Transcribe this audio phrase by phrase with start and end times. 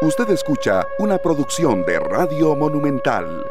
[0.00, 3.44] Usted escucha una producción de Radio Monumental.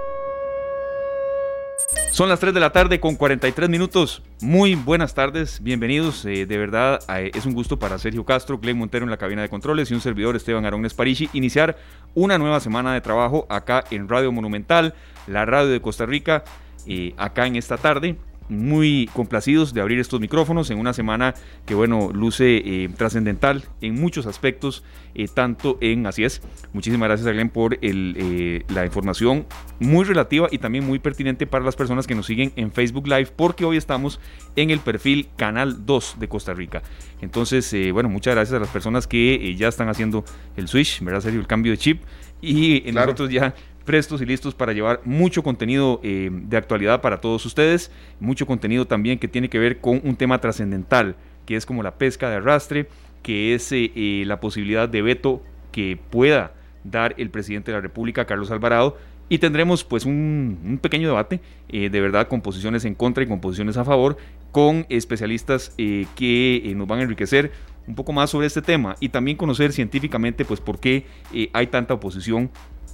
[2.09, 4.24] Son las 3 de la tarde con 43 minutos.
[4.40, 6.24] Muy buenas tardes, bienvenidos.
[6.24, 9.41] Eh, de verdad eh, es un gusto para Sergio Castro, Glenn Montero en la cabina
[9.41, 11.75] de controles y un servidor Esteban Arones Parigi iniciar
[12.16, 14.93] una nueva semana de trabajo acá en Radio Monumental,
[15.27, 16.45] la radio de Costa Rica,
[16.86, 18.16] eh, acá en esta tarde
[18.50, 21.34] muy complacidos de abrir estos micrófonos en una semana
[21.66, 24.84] que, bueno, luce eh, trascendental en muchos aspectos,
[25.16, 26.42] eh, tanto en, así es,
[26.74, 29.46] muchísimas gracias a Glenn por el, eh, la información
[29.79, 33.29] muy relativa y también muy pertinente para las personas que nos siguen en Facebook Live,
[33.35, 34.19] porque hoy estamos
[34.55, 36.81] en el perfil Canal 2 de Costa Rica.
[37.21, 40.23] Entonces, bueno, muchas gracias a las personas que ya están haciendo
[40.55, 41.39] el switch, ¿verdad, Sergio?
[41.39, 42.02] El cambio de chip.
[42.39, 43.55] Y nosotros ya
[43.87, 48.85] prestos y listos para llevar mucho contenido eh, de actualidad para todos ustedes, mucho contenido
[48.85, 51.15] también que tiene que ver con un tema trascendental,
[51.45, 52.89] que es como la pesca de arrastre,
[53.23, 55.41] que es eh, eh, la posibilidad de veto
[55.71, 56.51] que pueda
[56.83, 58.97] dar el presidente de la República, Carlos Alvarado,
[59.29, 63.75] y tendremos pues un, pequeño debate, de verdad, con posiciones en contra y con posiciones
[63.75, 64.17] a favor,
[64.53, 67.51] con especialistas que nos van a enriquecer
[67.88, 71.05] un poco más sobre este tema y también conocer científicamente pues por qué
[71.51, 72.51] hay tanta oposición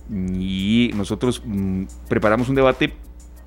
[0.09, 2.93] y nosotros mm, preparamos un debate,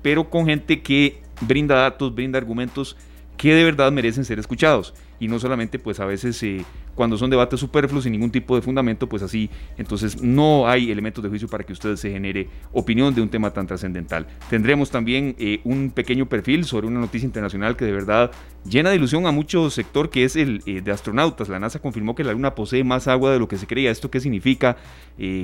[0.01, 2.97] pero con gente que brinda datos, brinda argumentos
[3.37, 6.63] que de verdad merecen ser escuchados y no solamente pues a veces eh,
[6.95, 11.23] cuando son debates superfluos sin ningún tipo de fundamento pues así entonces no hay elementos
[11.23, 14.27] de juicio para que usted se genere opinión de un tema tan trascendental.
[14.49, 18.31] Tendremos también eh, un pequeño perfil sobre una noticia internacional que de verdad
[18.69, 21.49] llena de ilusión a mucho sector que es el eh, de astronautas.
[21.49, 23.91] La NASA confirmó que la luna posee más agua de lo que se creía.
[23.91, 24.77] Esto qué significa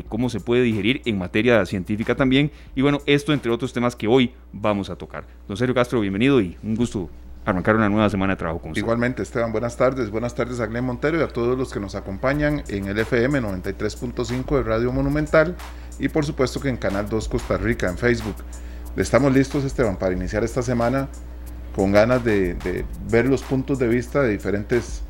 [0.08, 4.08] cómo se puede digerir en materia científica también y bueno esto entre otros temas que
[4.08, 5.26] hoy vamos a tocar.
[5.48, 7.10] Don Sergio Castro bienvenido y un gusto
[7.46, 8.82] arrancar una nueva semana de trabajo con usted.
[8.82, 10.10] Igualmente, Esteban, buenas tardes.
[10.10, 13.42] Buenas tardes a Glenn Montero y a todos los que nos acompañan en el FM
[13.42, 15.56] 93.5 de Radio Monumental
[16.00, 18.36] y por supuesto que en Canal 2 Costa Rica, en Facebook.
[18.96, 21.08] Estamos listos, Esteban, para iniciar esta semana
[21.76, 25.02] con ganas de, ver los puntos de vista de diferentes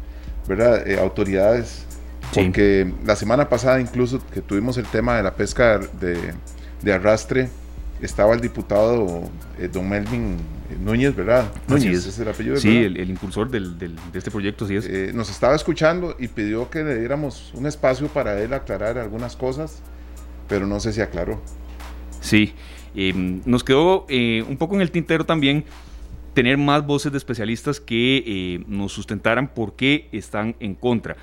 [0.47, 0.87] ¿verdad?
[0.87, 1.85] Eh, autoridades.
[2.33, 6.33] Porque la semana pasada incluso que tuvimos el tema de la pesca de,
[6.81, 7.49] de arrastre,
[8.01, 9.23] estaba el diputado
[9.59, 10.37] eh, don Melvin
[10.79, 11.51] Núñez, ¿verdad?
[11.67, 12.19] Núñez, es.
[12.19, 12.57] el apellido.
[12.57, 14.85] Sí, el, impulsor del, de este proyecto, sí es.
[14.85, 19.35] Eh, nos estaba escuchando y pidió que le diéramos un espacio para él aclarar algunas
[19.35, 19.81] cosas,
[20.47, 21.41] pero no sé si aclaró.
[22.19, 22.53] Sí,
[22.95, 25.65] em, nos quedó eh, un poco en el tintero también
[26.33, 31.15] tener más voces de especialistas que nos sustentaran por qué están en contra.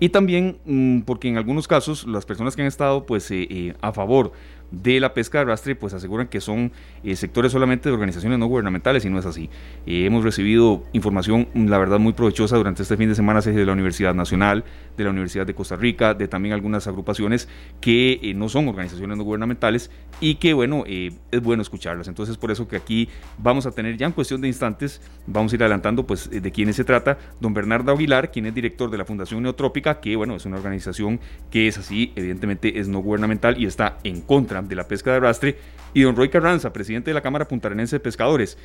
[0.00, 3.32] Y también mm, porque en algunos casos las personas que han estado pues
[3.80, 4.32] a favor
[4.70, 6.72] de la pesca de arrastre, pues aseguran que son
[7.04, 9.48] eh, sectores solamente de organizaciones no gubernamentales y no es así.
[9.86, 13.72] Eh, hemos recibido información, la verdad, muy provechosa durante este fin de semana de la
[13.72, 14.64] Universidad Nacional,
[14.96, 17.48] de la Universidad de Costa Rica, de también algunas agrupaciones
[17.80, 19.90] que eh, no son organizaciones no gubernamentales
[20.20, 22.08] y que, bueno, es bueno escucharlas.
[22.08, 25.56] Entonces, por eso que aquí vamos a tener ya en cuestión de instantes, vamos a
[25.56, 27.18] ir adelantando, pues, de quiénes se trata.
[27.40, 31.20] Don Bernardo Aguilar, quien es director de la Fundación Neotrópica, que, bueno, es una organización
[31.50, 35.16] que es así, evidentemente es no gubernamental y está en contra de la pesca de
[35.18, 35.58] arrastre,
[35.94, 38.58] y don Roy Carranza, presidente de la Cámara Puntarenense de Pescadores.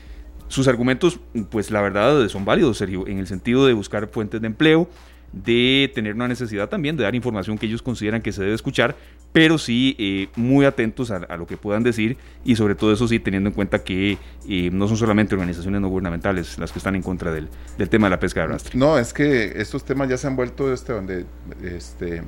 [0.48, 1.20] Sus argumentos,
[1.50, 4.90] pues la verdad, son válidos, Sergio, en el sentido de buscar fuentes de empleo,
[5.34, 8.96] de tener una necesidad también de dar información que ellos consideran que se debe escuchar,
[9.32, 13.20] pero sí eh, muy atentos a, lo que puedan decir y sobre todo eso sí
[13.20, 17.02] teniendo en cuenta que eh, no son solamente organizaciones no gubernamentales las que están en
[17.02, 17.48] contra del,
[17.78, 18.78] del, tema de la pesca de arrastre.
[18.78, 21.26] No, es que estos temas ya se han vuelto este, donde
[21.64, 22.24] este,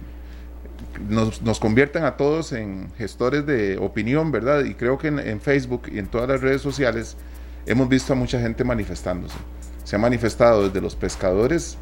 [0.99, 4.63] nos, nos, convierten a todos en gestores de opinión, ¿verdad?
[4.65, 7.17] Y creo que en, Facebook y en todas las redes sociales
[7.65, 9.35] hemos visto a mucha gente manifestándose.
[9.83, 11.77] Se ha manifestado desde los pescadores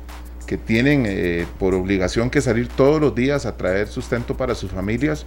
[0.46, 4.72] que tienen eh, por obligación que salir todos los días a traer sustento para sus
[4.72, 5.26] familias,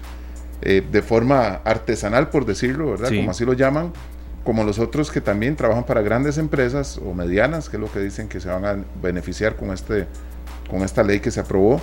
[0.62, 3.09] eh, de forma artesanal, por decirlo, ¿verdad?
[3.09, 3.93] Como así lo llaman,
[4.44, 8.00] como los otros que también trabajan para grandes empresas o medianas, que es lo que
[8.00, 10.06] dicen que se van a beneficiar con, este,
[10.69, 11.81] con esta ley que se aprobó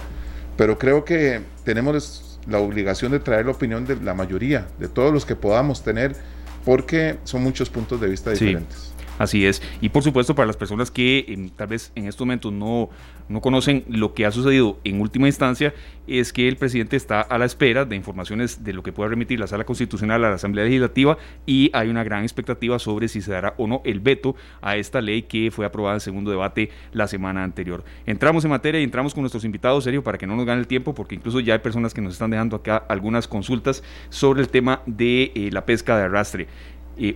[0.61, 5.11] pero creo que tenemos la obligación de traer la opinión de la mayoría, de todos
[5.11, 6.15] los que podamos tener,
[6.63, 8.93] porque son muchos puntos de vista diferentes.
[9.21, 9.61] Así es.
[9.81, 12.89] Y por supuesto, para las personas que em, tal vez en estos momentos no,
[13.29, 15.75] no conocen lo que ha sucedido en última instancia,
[16.07, 19.39] es que el presidente está a la espera de informaciones de lo que pueda remitir
[19.39, 23.31] la Sala Constitucional a la Asamblea Legislativa y hay una gran expectativa sobre si se
[23.31, 27.07] dará o no el veto a esta ley que fue aprobada en segundo debate la
[27.07, 27.83] semana anterior.
[28.07, 30.67] Entramos en materia y entramos con nuestros invitados, serio, para que no nos gane el
[30.67, 34.49] tiempo, porque incluso ya hay personas que nos están dejando acá algunas consultas sobre el
[34.49, 36.47] tema de eh, la pesca de arrastre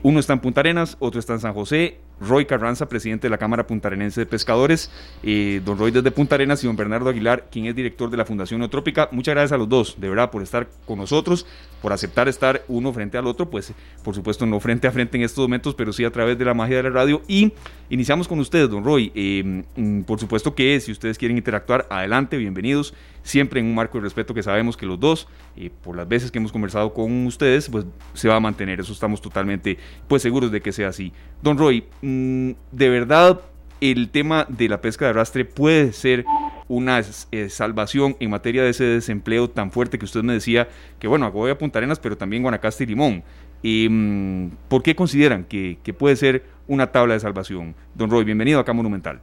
[0.03, 3.37] uno está en Punta Arenas, otro está en San José, Roy Carranza, presidente de la
[3.37, 4.91] Cámara Puntarenense de Pescadores,
[5.23, 8.25] eh, don Roy desde Punta Arenas y don Bernardo Aguilar, quien es director de la
[8.25, 9.09] Fundación Neotrópica.
[9.11, 11.45] Muchas gracias a los dos, de verdad, por estar con nosotros,
[11.81, 13.73] por aceptar estar uno frente al otro, pues
[14.03, 16.53] por supuesto no frente a frente en estos momentos, pero sí a través de la
[16.53, 17.21] magia de la radio.
[17.27, 17.53] Y
[17.89, 19.11] iniciamos con ustedes, don Roy.
[19.13, 22.93] Eh, mm, por supuesto que si ustedes quieren interactuar, adelante, bienvenidos
[23.25, 26.31] siempre en un marco de respeto que sabemos que los dos, y por las veces
[26.31, 28.79] que hemos conversado con ustedes, pues se va a mantener.
[28.79, 29.77] Eso estamos totalmente
[30.07, 31.11] pues seguros de que sea así.
[31.41, 33.41] Don Roy, mm, de verdad
[33.81, 36.25] el tema de la pesca de arrastre puede ser
[36.67, 40.67] una eh, salvación en materia de ese desempleo tan fuerte que usted me decía,
[40.99, 43.23] que bueno, voy a Punta Arenas, pero también Guanacaste y Limón.
[43.63, 47.75] mm, ¿Por qué consideran que, puede ser una tabla de salvación?
[47.93, 49.19] Don Roy, bienvenido acá Monumental.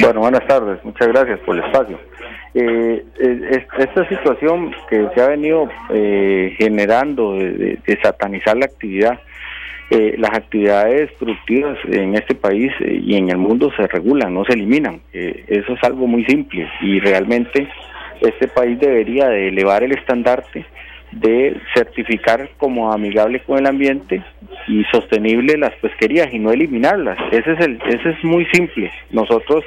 [0.00, 1.98] Bueno, buenas tardes, muchas gracias por el espacio.
[2.54, 3.04] Eh,
[3.78, 9.20] esta situación que se ha venido eh, generando de, satanizar la actividad,
[9.90, 14.54] eh, las actividades productivas en este país y en el mundo se regulan, no se
[14.54, 15.00] eliminan.
[15.12, 17.68] eso es algo muy simple y realmente
[18.20, 20.64] este país debería de elevar el estandarte
[21.12, 24.22] de certificar como amigable con el ambiente
[24.68, 27.16] y sostenible las pesquerías y no eliminarlas.
[27.32, 28.90] Ese es el, ese es muy simple.
[29.10, 29.64] Nosotros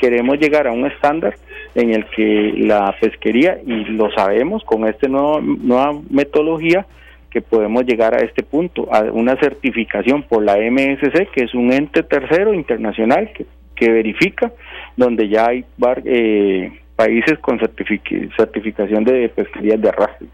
[0.00, 1.34] queremos llegar a un estándar
[1.74, 6.86] en el que la pesquería, y lo sabemos con esta nueva metodología,
[7.30, 11.72] que podemos llegar a este punto, a una certificación por la MSC, que es un
[11.72, 13.46] ente tercero internacional que,
[13.76, 14.52] que verifica,
[14.96, 15.64] donde ya hay
[16.04, 20.26] eh, países con certificación de pesquerías de arrastre.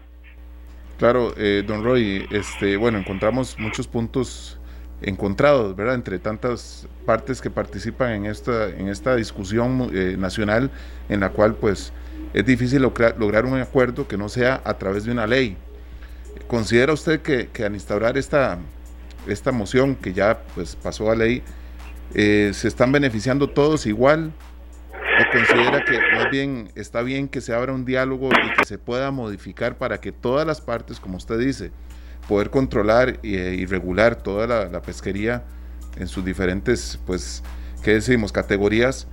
[0.97, 4.59] Claro, eh, don Roy, este, bueno, encontramos muchos puntos
[5.01, 5.95] encontrados, ¿verdad?
[5.95, 10.71] Entre tantas partes que participan en esta, en esta discusión eh, nacional
[11.07, 11.93] en la cual pues
[12.33, 15.55] es difícil lograr, un acuerdo que no sea a través de una ley.
[16.47, 18.59] ¿Considera usted que, al instaurar esta,
[19.27, 21.41] esta moción que ya pues pasó a ley,
[22.13, 24.31] eh, se están beneficiando todos igual?
[24.93, 25.99] ¿O considera que
[26.75, 30.45] está bien que se abra un diálogo y que se pueda modificar para que todas
[30.45, 31.71] las partes, como usted dice,
[32.27, 35.43] poder controlar y, regular toda la, pesquería
[35.97, 37.43] en sus diferentes, pues,
[37.83, 39.07] ¿qué decimos?, categorías,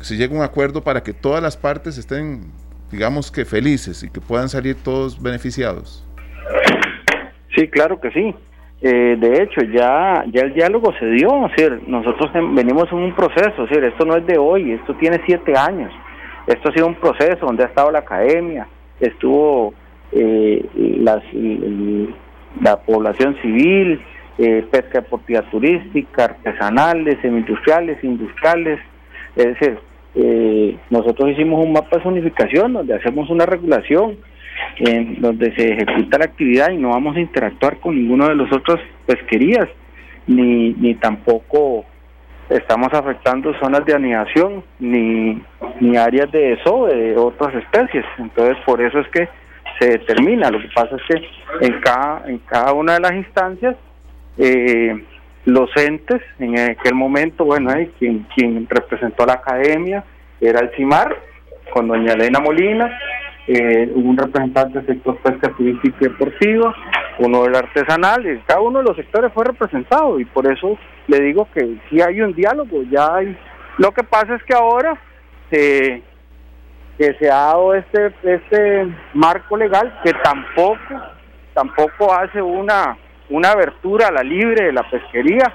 [0.00, 2.52] se llega a un acuerdo para que todas las partes estén,
[2.90, 6.04] digamos que felices y que puedan salir todos beneficiados.
[7.54, 8.34] Sí, claro que sí.
[8.80, 11.48] Eh, de hecho, ya, ya el diálogo se dio,
[11.86, 15.92] nosotros venimos en un proceso, esto no es de hoy, esto tiene siete años,
[16.48, 18.66] esto ha sido un proceso donde ha estado la academia,
[18.98, 19.72] estuvo
[20.10, 21.22] eh, las,
[22.60, 24.00] la población civil,
[24.38, 28.80] eh, pesca deportiva turística, artesanales, semi-industriales, industriales.
[29.36, 29.78] Es decir,
[30.14, 34.16] eh, nosotros hicimos un mapa de zonificación donde hacemos una regulación
[34.78, 38.52] en donde se ejecuta la actividad y no vamos a interactuar con ninguno de los
[38.52, 39.68] otros pesquerías,
[40.26, 41.84] ni, ni tampoco
[42.48, 45.42] estamos afectando zonas de anidación, ni,
[45.80, 48.04] ni áreas de desove de otras especies.
[48.18, 49.28] Entonces, por eso es que
[49.78, 50.50] se determina.
[50.50, 53.76] Lo que pasa es que en cada, en cada una de las instancias,
[54.38, 55.04] eh,
[55.44, 60.04] los entes, en aquel momento, bueno, quien, quien representó a la academia
[60.40, 61.16] era el CIMAR,
[61.72, 62.98] con doña Elena Molina,
[63.46, 66.74] eh, un representante del sector pesca turística y deportiva,
[67.18, 70.78] uno del artesanal, y cada uno de los sectores fue representado y por eso
[71.08, 73.36] le digo que sí hay un diálogo, ya hay.
[73.78, 74.98] Lo que pasa es que ahora
[75.50, 80.78] que se ha dado este este marco legal que tampoco
[81.52, 82.96] tampoco hace una
[83.28, 85.52] una abertura a la libre de la pesquería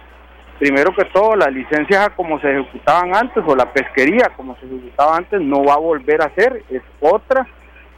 [0.59, 5.17] primero que todo las licencias como se ejecutaban antes o la pesquería como se ejecutaba
[5.17, 7.47] antes no va a volver a ser es otra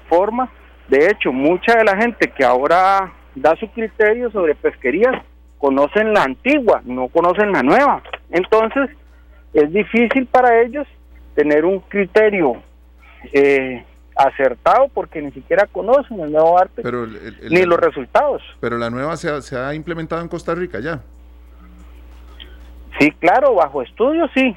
[0.10, 0.50] forma
[0.88, 5.16] de hecho mucha de la gente que ahora da su criterio sobre pesquerías
[5.58, 8.02] conocen la antigua no conocen la nueva
[8.32, 8.90] entonces
[9.54, 10.88] es difícil para ellos
[11.36, 12.62] tener un criterio
[13.34, 13.84] eh,
[14.16, 16.84] acertado porque ni siquiera conocen el nuevo arte
[17.50, 18.42] ni los resultados.
[18.60, 21.02] Pero la nueva se ha, se ha, implementado en Costa Rica ya.
[23.00, 24.56] Sí, claro, bajo estudios sí.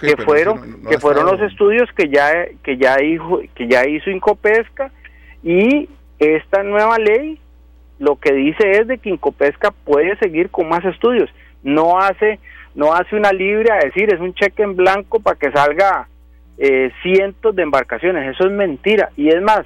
[0.00, 4.90] Que fueron que fueron los estudios que ya que ya hizo que ya hizo Incopesca
[5.42, 5.88] y
[6.18, 7.38] esta nueva ley
[7.98, 11.30] lo que dice es de que Incopesca puede seguir con más estudios.
[11.62, 12.40] No hace
[12.74, 16.08] no hace una libre a decir es un cheque en blanco para que salga
[16.58, 18.34] eh, cientos de embarcaciones.
[18.34, 19.10] Eso es mentira.
[19.16, 19.64] Y es más,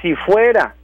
[0.00, 0.74] si fuera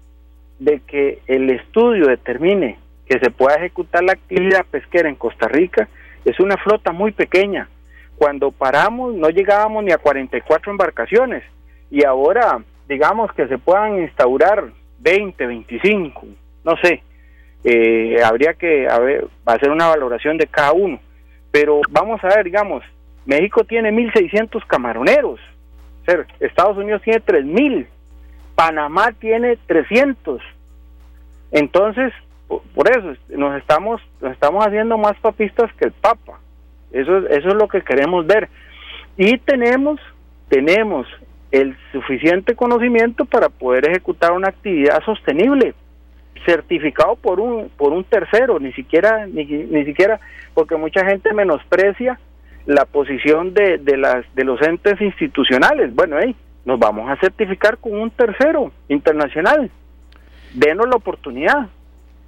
[0.58, 2.78] de que el estudio determine
[3.08, 5.88] que se pueda ejecutar la actividad pesquera en Costa Rica,
[6.24, 7.68] es una flota muy pequeña.
[8.18, 11.44] Cuando paramos no llegábamos ni a 44 embarcaciones.
[11.90, 14.70] Y ahora digamos que se puedan instaurar
[15.00, 16.26] 20, 25,
[16.64, 17.02] no sé,
[17.64, 18.86] eh, habría que
[19.44, 20.98] hacer una valoración de cada uno.
[21.50, 22.82] Pero vamos a ver, digamos,
[23.24, 25.40] México tiene 1.600 camaroneros,
[26.38, 27.86] Estados Unidos tiene 3.000,
[28.54, 30.40] Panamá tiene 300.
[31.50, 32.12] Entonces,
[32.46, 36.38] por eso nos estamos nos estamos haciendo más papistas que el Papa.
[36.92, 38.48] Eso eso es lo que queremos ver.
[39.16, 40.00] Y tenemos
[40.48, 41.06] tenemos
[41.50, 45.74] el suficiente conocimiento para poder ejecutar una actividad sostenible
[46.44, 50.20] certificado por un por un tercero ni siquiera ni, ni siquiera
[50.54, 52.18] porque mucha gente menosprecia
[52.66, 55.94] la posición de, de las de los entes institucionales.
[55.94, 59.70] Bueno hey, nos vamos a certificar con un tercero internacional.
[60.52, 61.68] Denos la oportunidad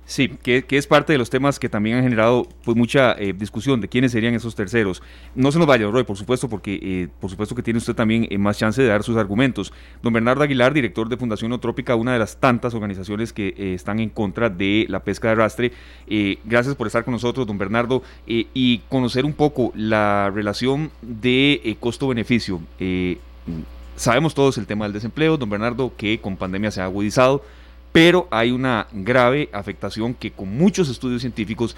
[0.09, 3.83] Sí, que, es parte de los temas que también han generado pues mucha eh, discusión
[3.83, 5.03] de quiénes serían esos terceros.
[5.35, 8.27] No se nos vaya, Roy, por supuesto, porque eh, por supuesto que tiene usted también
[8.31, 9.71] eh, más chance de dar sus argumentos.
[10.03, 14.09] Don Bernardo Aguilar, director de Fundación Otrópica, una de las tantas organizaciones que están en
[14.09, 15.73] contra de la pesca de arrastre.
[16.47, 22.63] gracias por estar con nosotros, don Bernardo, y conocer un poco la relación de costo-beneficio.
[23.95, 27.43] sabemos todos el tema del desempleo, don Bernardo, que con pandemia se ha agudizado
[27.99, 31.77] pero hay una grave afectación que con muchos estudios científicos,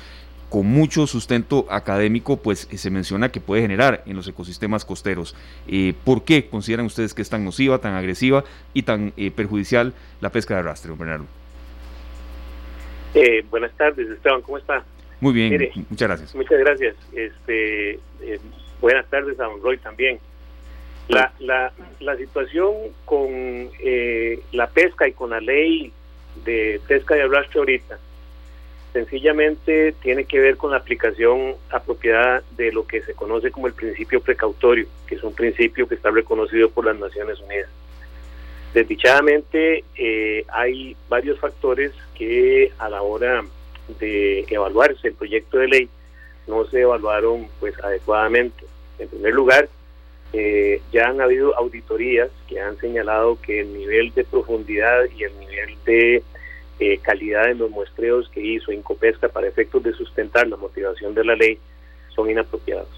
[0.50, 5.35] con mucho sustento académico, pues eh, se menciona que puede generar en los ecosistemas costeros.
[5.67, 9.95] Eh, ¿Por qué consideran ustedes que es tan nociva, tan agresiva y tan eh, perjudicial
[10.21, 11.25] la pesca de arrastre, don Bernardo?
[13.49, 14.85] buenas tardes, Esteban, ¿cómo está?
[15.23, 16.35] Muy bien, muchas gracias.
[16.35, 16.97] Muchas gracias.
[17.15, 17.99] Este,
[18.79, 20.19] buenas tardes a don Roy también.
[21.09, 22.75] La, la, la situación
[23.07, 23.71] con
[24.53, 25.95] la pesca y con la ley
[26.44, 27.99] de pesca de arrastre ahorita
[28.92, 33.72] sencillamente tiene que ver con la aplicación apropiada de lo que se conoce como el
[33.72, 37.68] principio precautorio, que es un principio que está reconocido por las Naciones Unidas.
[38.75, 43.44] Desdichadamente eh, hay varios factores que a la hora
[43.99, 45.88] de evaluarse el proyecto de ley
[46.46, 48.64] no se evaluaron pues adecuadamente.
[48.99, 49.68] En primer lugar,
[50.32, 55.37] eh, ya han habido auditorías que han señalado que el nivel de profundidad y el
[55.40, 56.22] nivel de
[56.78, 61.25] eh, calidad en los muestreos que hizo Incopesca para efectos de sustentar la motivación de
[61.25, 61.58] la ley
[62.14, 62.88] son inapropiados.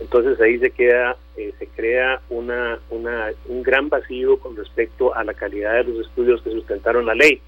[0.00, 5.22] Entonces ahí se queda, eh, se crea una, una, un gran vacío con respecto a
[5.22, 7.40] la calidad de los estudios que sustentaron la ley.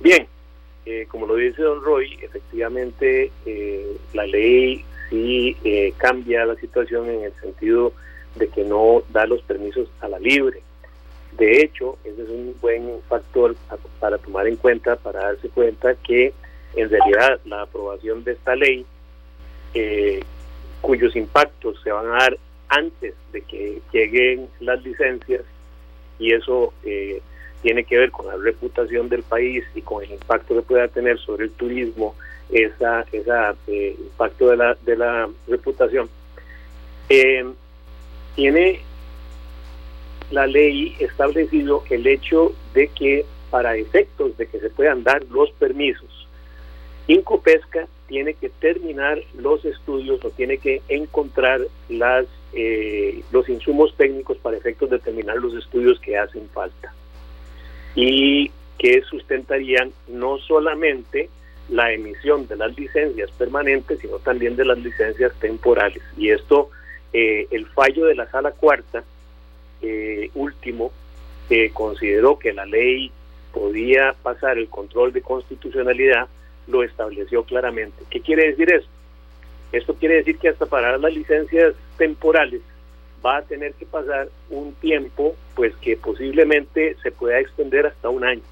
[0.00, 0.26] Bien,
[1.08, 3.30] como lo dice don Roy, efectivamente
[4.14, 7.92] la ley sí eh, cambia la situación en el sentido
[8.36, 10.62] de que no da los permisos a la libre.
[11.36, 13.54] De hecho, ese es un buen factor
[14.00, 16.32] para tomar en cuenta, para darse cuenta que
[16.74, 18.84] en realidad la aprobación de esta ley,
[19.74, 20.20] eh,
[20.80, 22.38] cuyos impactos se van a dar
[22.68, 25.42] antes de que lleguen las licencias,
[26.18, 27.22] y eso eh,
[27.62, 31.18] tiene que ver con la reputación del país y con el impacto que pueda tener
[31.18, 32.14] sobre el turismo,
[32.50, 36.08] esa, esa eh, impacto de la, de la reputación.
[37.08, 37.44] Eh,
[38.34, 38.80] tiene
[40.30, 45.50] la ley establecido el hecho de que para efectos de que se puedan dar los
[45.52, 46.26] permisos,
[47.06, 54.38] Incopesca tiene que terminar los estudios o tiene que encontrar las eh, los insumos técnicos
[54.38, 56.94] para efectos de terminar los estudios que hacen falta
[57.94, 61.28] y que sustentarían no solamente
[61.68, 66.02] la emisión de las licencias permanentes, sino también de las licencias temporales.
[66.16, 66.70] Y esto,
[67.12, 69.04] eh, el fallo de la sala cuarta,
[69.82, 70.92] eh, último,
[71.48, 73.10] que consideró que la ley
[73.52, 76.28] podía pasar el control de constitucionalidad,
[76.66, 78.04] lo estableció claramente.
[78.10, 78.88] ¿Qué quiere decir eso?
[79.72, 82.60] Esto quiere decir que hasta para las licencias temporales
[83.24, 88.24] va a tener que pasar un tiempo, pues que posiblemente se pueda extender hasta un
[88.24, 88.42] año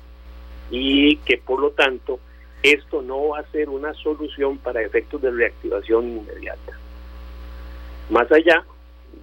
[0.70, 2.18] y que por lo tanto
[2.63, 6.73] esto no va a ser una solución para efectos de reactivación inmediata.
[8.11, 8.65] Más allá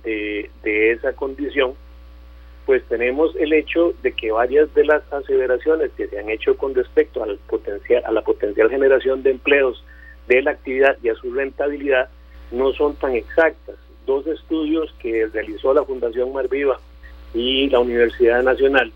[0.03, 1.73] de, esa condición,
[2.65, 6.73] pues tenemos el hecho de que varias de las aseveraciones que se han hecho con
[6.73, 9.83] respecto al potencial, a la potencial generación de empleos
[10.27, 12.09] de la actividad y a su rentabilidad
[12.51, 13.75] no son tan exactas.
[14.05, 16.79] Dos estudios que realizó la Fundación Marviva
[17.33, 18.91] y la Universidad Nacional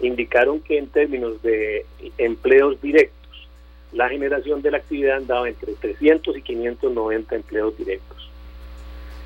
[0.00, 1.84] indicaron que en términos de
[2.18, 3.21] empleos directos,
[3.92, 8.30] la generación de la actividad andaba entre 300 y 590 empleos directos.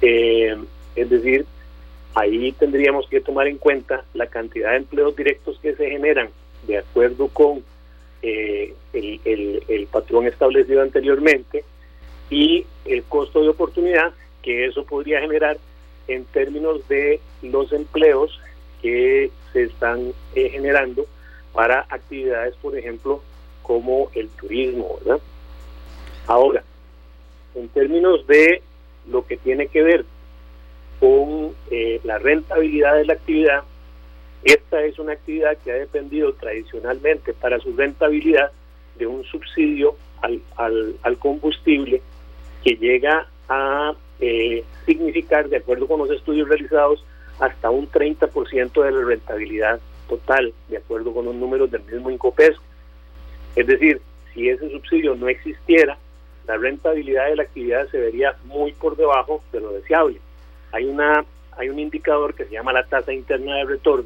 [0.03, 0.57] Eh,
[0.95, 1.47] es decir,
[2.15, 6.31] ahí tendríamos que tomar en cuenta la cantidad de empleos directos que se generan
[6.67, 7.63] de acuerdo con
[8.23, 11.65] eh, el, patrón establecido anteriormente
[12.29, 15.59] y el costo de oportunidad que eso podría generar
[16.09, 18.41] en términos de los empleos
[18.83, 21.07] que se están eh, generando
[21.53, 23.23] para actividades, por ejemplo,
[23.67, 25.21] como el turismo, ¿verdad?
[26.27, 26.63] Ahora,
[27.55, 28.63] en términos de
[29.11, 30.05] lo que tiene que ver
[31.01, 33.65] con eh, la rentabilidad de la actividad,
[34.45, 38.53] esta es una actividad que ha dependido tradicionalmente para su rentabilidad
[38.97, 40.41] de un subsidio al,
[41.03, 42.01] al, combustible
[42.63, 47.05] que llega a eh, significar, de acuerdo con los estudios realizados,
[47.41, 52.57] hasta un 30% de la rentabilidad total, de acuerdo con los números del mismo Incopes.
[53.57, 54.01] Es decir,
[54.33, 55.99] si ese subsidio no existiera,
[56.47, 60.21] la rentabilidad de la actividad se vería muy por debajo de lo deseable.
[60.73, 61.25] Hay una
[61.59, 64.05] hay un indicador que se llama la tasa interna de retorno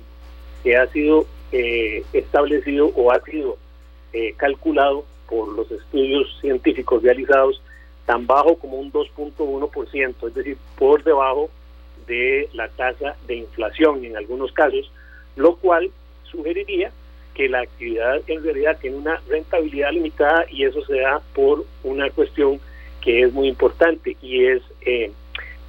[0.62, 3.58] que ha sido eh, establecido o ha sido
[4.12, 7.60] eh, calculado por los estudios científicos realizados
[8.06, 11.50] tan bajo como un 2.1%, es decir, por debajo
[12.06, 14.90] de la tasa de inflación en algunos casos,
[15.36, 15.90] lo cual
[16.24, 16.92] sugeriría
[17.34, 22.10] que la actividad en realidad tiene una rentabilidad limitada y eso se da por una
[22.10, 22.60] cuestión
[23.00, 25.10] que es muy importante y es eh,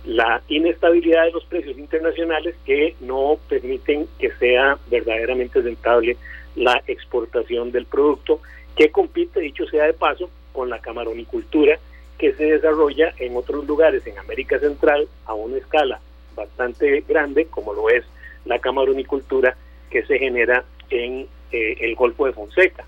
[0.05, 6.17] la inestabilidad de los precios internacionales que no permiten que sea verdaderamente rentable
[6.55, 8.41] la exportación del producto
[8.75, 11.79] que compite, dicho sea de paso, con la camaronicultura
[12.17, 15.99] que se desarrolla en otros lugares en América Central a una escala
[16.35, 18.03] bastante grande, como lo es
[18.45, 19.55] la camaronicultura
[19.89, 22.85] que se genera en eh, el Golfo de Fonseca.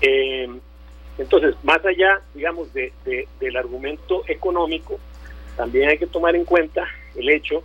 [0.00, 0.48] Eh,
[1.18, 2.92] entonces, más allá, digamos, de,
[3.38, 4.98] del argumento económico,
[5.56, 7.62] también hay que tomar en cuenta el hecho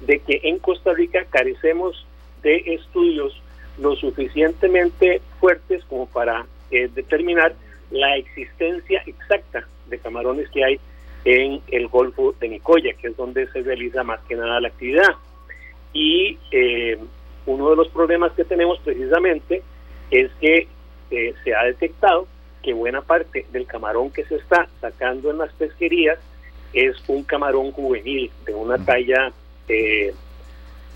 [0.00, 2.06] de que en Costa Rica carecemos
[2.42, 3.40] de estudios
[3.78, 7.54] lo suficientemente fuertes como para eh, determinar
[7.90, 10.80] la existencia exacta de camarones que hay
[11.24, 15.14] en el Golfo de Nicoya, que es donde se realiza más que nada la actividad.
[15.92, 16.38] Y
[17.46, 19.62] uno de los problemas que tenemos precisamente
[20.10, 20.68] es que
[21.10, 22.26] eh, se ha detectado
[22.62, 26.18] que buena parte del camarón que se está sacando en las pesquerías
[26.72, 29.32] es un camarón juvenil de una talla
[29.68, 30.12] eh,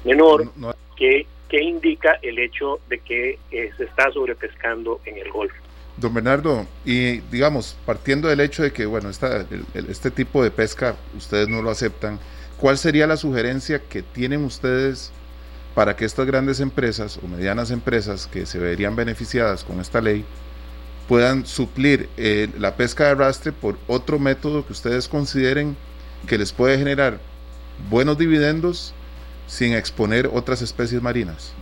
[0.05, 0.51] menor
[0.97, 5.57] que, que indica el hecho de que eh, se está sobrepescando en el Golfo.
[5.97, 9.47] Don Bernardo, y digamos, partiendo del hecho de que, bueno, esta,
[9.89, 12.19] este tipo de pesca ustedes no lo aceptan,
[12.57, 15.13] ¿cuál sería la sugerencia que tienen ustedes
[15.75, 20.25] para que estas grandes empresas o medianas empresas que se verían beneficiadas con esta ley
[21.09, 25.77] puedan suplir eh, la pesca de arrastre por otro método que ustedes consideren
[26.29, 27.19] que les puede generar
[27.89, 28.95] buenos dividendos
[29.47, 31.55] sin exponer otras especies marinas?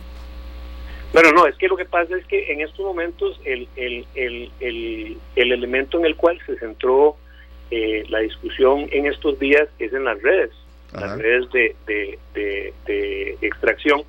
[1.11, 4.51] Bueno, no, es que lo que pasa es que en estos momentos el, el, el,
[4.59, 7.17] el, el elemento en el cual se centró
[7.71, 10.51] eh, la discusión en estos días es en las redes,
[10.93, 14.03] las redes de, de, de, de extracción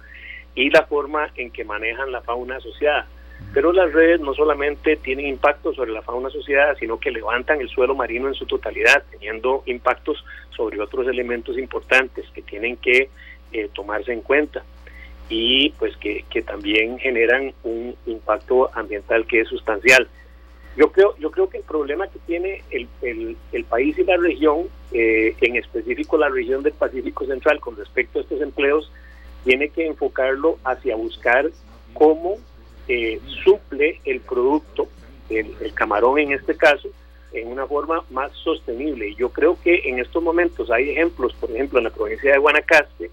[0.54, 3.06] y la forma en que manejan la fauna asociada.
[3.54, 7.68] Pero las redes no solamente tienen impacto sobre la fauna asociada, sino que levantan el
[7.68, 13.08] suelo marino en su totalidad, teniendo impactos sobre otros elementos importantes que tienen que
[13.52, 14.62] eh, tomarse en cuenta
[15.28, 20.08] y pues que, que también generan un impacto ambiental que es sustancial.
[20.80, 24.16] Yo creo, yo creo que el problema que tiene el, el, el país y la
[24.16, 28.90] región, eh, en específico la región del Pacífico Central con respecto a estos empleos,
[29.44, 31.50] tiene que enfocarlo hacia buscar
[31.92, 32.38] cómo
[32.88, 34.88] eh, suple el producto,
[35.28, 36.88] el, camarón en este caso,
[37.34, 39.08] en una forma más sostenible.
[39.08, 42.38] Y yo creo que en estos momentos hay ejemplos, por ejemplo, en la provincia de
[42.38, 43.10] Guanacaste,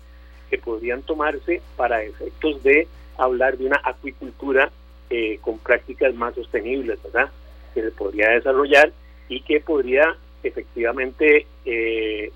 [0.49, 4.71] que podrían tomarse para efectos de hablar de una acuicultura
[5.09, 7.29] eh, con prácticas más sostenibles, ¿verdad?
[7.77, 8.91] Que se podría desarrollar
[9.29, 12.31] y que podría efectivamente eh,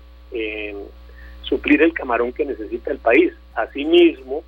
[1.42, 3.32] suplir el camarón que necesita el país.
[3.56, 4.44] Asimismo,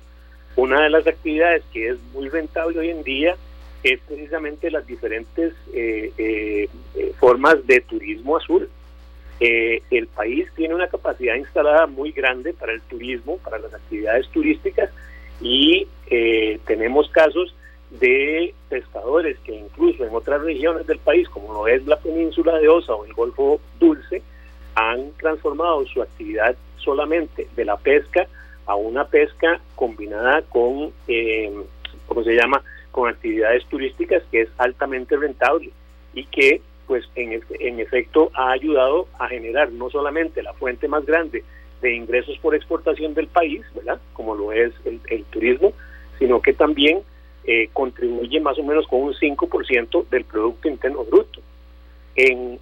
[0.55, 3.35] una de las actividades que es muy rentable hoy en día
[3.83, 6.69] es precisamente las diferentes eh, eh,
[7.19, 8.69] formas de turismo azul.
[9.41, 14.91] el país tiene una capacidad instalada muy grande para el turismo, para las actividades turísticas
[15.41, 15.89] y
[16.65, 17.53] tenemos casos
[17.89, 22.67] de pescadores que incluso en otras regiones del país, como lo es la península de
[22.67, 24.21] Osa o el Golfo Dulce,
[24.75, 28.27] han transformado su actividad solamente de la pesca
[28.65, 31.51] a una pesca combinada con, eh,
[32.07, 35.71] ¿cómo se llama?, con actividades turísticas que es altamente rentable
[36.13, 41.05] y que, pues, en, en efecto ha ayudado a generar no solamente la fuente más
[41.05, 41.43] grande
[41.81, 45.73] de ingresos por exportación del país, ¿verdad?, como lo es el, turismo,
[46.17, 47.01] sino que también
[47.47, 51.41] eh, contribuye más o menos con un 5% del Producto Interno Bruto.
[52.15, 52.59] En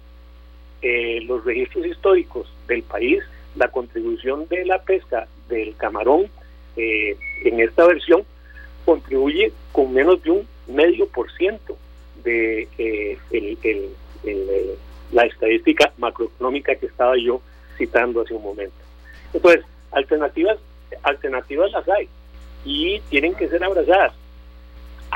[0.82, 3.22] eh, los registros históricos del país,
[3.56, 6.28] la contribución de la pesca del camarón
[6.76, 8.24] eh, en esta versión
[8.84, 11.76] contribuye con menos de un medio por ciento
[12.22, 13.18] de eh,
[15.12, 17.40] la estadística macroeconómica que estaba yo
[17.78, 18.74] citando hace un momento.
[19.32, 20.58] Entonces, alternativas,
[21.02, 22.08] alternativas las hay
[22.64, 24.12] y tienen que ser abrazadas.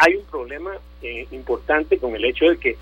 [0.00, 2.76] Hay un problema eh, importante con el hecho de que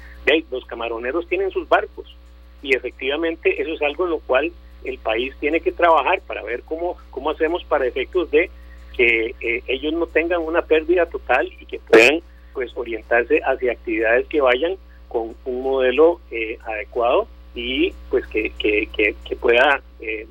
[0.51, 2.15] los camaroneros tienen sus barcos
[2.63, 4.53] y efectivamente eso es algo en lo cual
[4.85, 8.51] el país tiene que trabajar para ver cómo, cómo hacemos para efectos de
[8.97, 12.21] que eh, ellos no tengan una pérdida total y que puedan
[12.53, 14.77] pues orientarse hacia actividades que vayan
[15.09, 20.27] con un modelo eh, adecuado y pues que, que, que, pueda eh,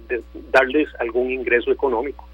[0.52, 2.28] darles algún ingreso económico.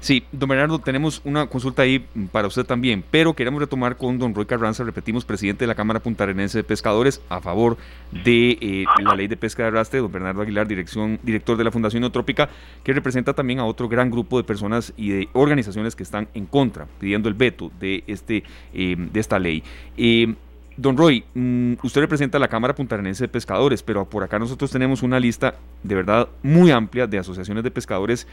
[0.00, 4.34] Sí, don Bernardo, tenemos una consulta ahí para usted también, pero queremos retomar con don
[4.34, 7.76] Roy Carranza, repetimos, presidente de la Cámara Puntarenense de Pescadores, a favor
[8.24, 11.70] de eh, la ley de pesca de arrastre, don Bernardo Aguilar, dirección, director de la
[11.70, 12.48] Fundación Neotrópica,
[12.82, 16.46] que representa también a otro gran grupo de personas y de organizaciones que están en
[16.46, 18.42] contra, pidiendo el veto de, este,
[18.74, 19.62] eh, de esta ley.
[19.96, 20.34] Eh,
[20.76, 24.70] Don Roy, mm, usted representa a la Cámara Puntarenense de Pescadores, pero por acá nosotros
[24.70, 28.26] tenemos una lista de verdad muy amplia de asociaciones de pescadores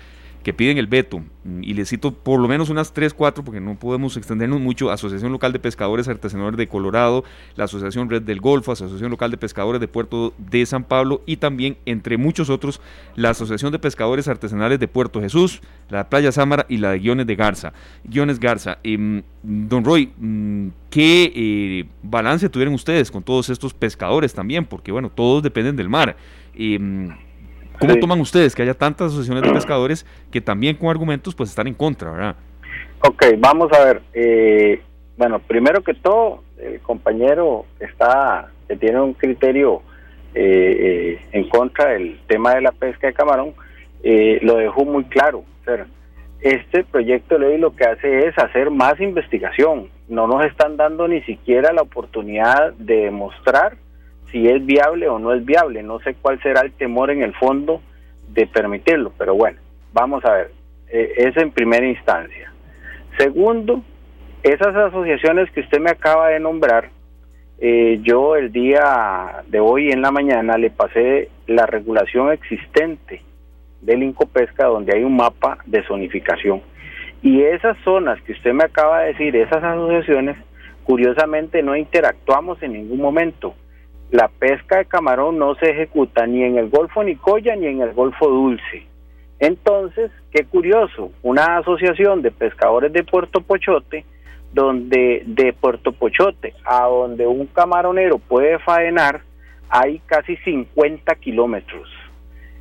[0.44, 1.22] que piden el veto.
[1.62, 4.92] Y les cito por lo menos unas 3, 4, porque no podemos extendernos mucho.
[4.92, 7.24] Asociación Local de Pescadores Artesanales de Colorado,
[7.56, 11.38] la Asociación Red del Golfo, Asociación Local de Pescadores de Puerto de San Pablo y
[11.38, 12.82] también, entre muchos otros,
[13.16, 17.28] la Asociación de Pescadores Artesanales de Puerto Jesús, la Playa Sámara y la de Guiones
[17.28, 17.74] de Garza.
[18.04, 18.78] Guiones Garza.
[18.84, 24.66] Em, don Roy, mm, ¿qué eh, balance tuvieron ustedes con todos estos pescadores también?
[24.66, 26.16] Porque, bueno, todos dependen del mar.
[26.54, 27.10] Em,
[27.80, 31.68] ¿Cómo toman ustedes que haya tantas asociaciones de pescadores que también con argumentos pues están
[31.68, 32.36] en contra, verdad?
[33.02, 34.02] Ok, vamos a ver.
[34.14, 34.82] Eh,
[35.18, 39.82] bueno, primero que todo, el compañero está que tiene un criterio
[40.36, 43.54] eh, eh, en contra del tema de la pesca de camarón,
[44.04, 45.44] lo dejó muy claro.
[46.42, 49.90] este proyecto de ley lo que hace es hacer más investigación.
[50.08, 53.78] No nos están dando ni siquiera la oportunidad de demostrar
[54.32, 55.84] si es viable o no es viable.
[55.84, 57.82] No sé cuál será el temor en el fondo
[58.30, 59.60] de permitirlo, pero bueno,
[59.94, 60.52] vamos a ver.
[60.92, 62.52] Eh, es en primera instancia.
[63.18, 63.84] Segundo,
[64.44, 66.90] esas asociaciones que usted me acaba de nombrar,
[67.60, 73.22] eh, yo el día de hoy en la mañana le pasé la regulación existente
[73.82, 76.62] del Incopesca donde hay un mapa de zonificación.
[77.22, 80.38] Y esas zonas que usted me acaba de decir, esas asociaciones,
[80.84, 83.56] curiosamente no interactuamos en ningún momento
[84.12, 87.94] la pesca de camarón no se ejecuta ni en el Golfo Nicoya ni en el
[87.94, 88.88] Golfo Dulce.
[89.40, 94.06] Entonces, qué curioso, una asociación de pescadores de Puerto Pochote,
[94.52, 99.22] donde de Puerto Pochote a donde un camaronero puede faenar,
[99.70, 101.88] hay casi 50 kilómetros.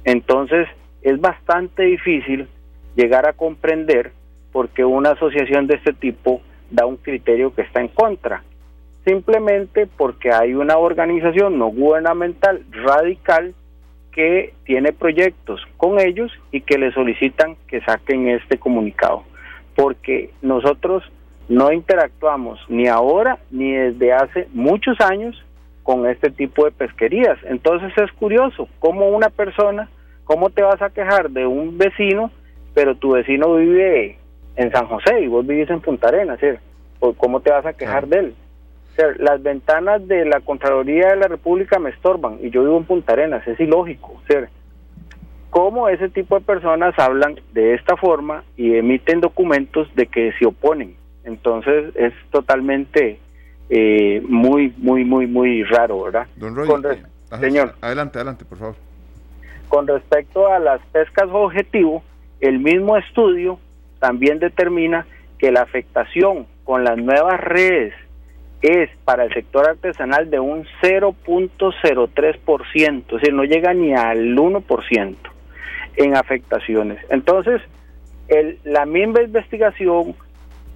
[0.05, 0.69] Entonces,
[1.03, 2.47] es bastante difícil
[2.95, 4.13] llegar a comprender
[4.53, 8.43] por qué una asociación de este tipo da un criterio que está en contra
[9.09, 13.55] simplemente porque hay una organización no gubernamental radical
[14.13, 19.23] que tiene proyectos con ellos y que le solicitan que saquen este comunicado,
[19.75, 21.03] porque nosotros
[21.49, 25.43] no interactuamos ni ahora ni desde hace muchos años
[25.83, 27.39] con este tipo de pesquerías.
[27.45, 29.89] Entonces es curioso cómo una persona,
[30.25, 32.31] cómo te vas a quejar de un vecino,
[32.75, 34.19] pero tu vecino vive
[34.57, 36.39] en San José y vos vivís en Punta Arenas,
[37.17, 38.35] ¿cómo te vas a quejar de él?
[39.19, 43.13] Las ventanas de la Contraloría de la República me estorban y yo vivo en Punta
[43.13, 44.21] Arenas, es ilógico.
[44.27, 44.49] ser
[45.51, 50.47] ¿Cómo ese tipo de personas hablan de esta forma y emiten documentos de que se
[50.47, 50.95] oponen?
[51.25, 53.19] Entonces es totalmente
[53.71, 56.27] eh, muy, muy, muy, muy raro, ¿verdad?
[56.37, 57.03] Don Roy, eh,
[57.41, 57.75] señor.
[57.81, 58.75] Adelante, adelante, por favor.
[59.69, 62.03] Con respecto a las pescas objetivo,
[62.41, 63.59] el mismo estudio
[64.01, 65.07] también determina
[65.39, 67.95] que la afectación con las nuevas redes
[68.63, 75.17] es para el sector artesanal de un 0.03%, es decir, no llega ni al 1%
[75.97, 76.99] en afectaciones.
[77.11, 77.63] Entonces,
[78.29, 80.17] el, la misma investigación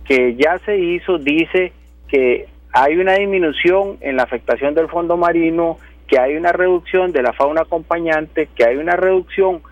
[0.04, 1.72] que ya se hizo dice
[2.08, 7.22] que hay una disminución en la afectación del fondo marino, que hay una reducción de
[7.22, 9.62] la fauna acompañante, que hay una reducción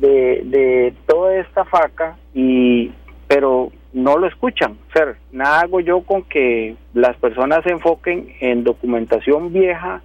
[0.00, 2.90] de, de toda esta faca, y
[3.28, 4.76] pero no lo escuchan.
[4.88, 10.02] Fer, nada hago yo con que las personas se enfoquen en documentación vieja.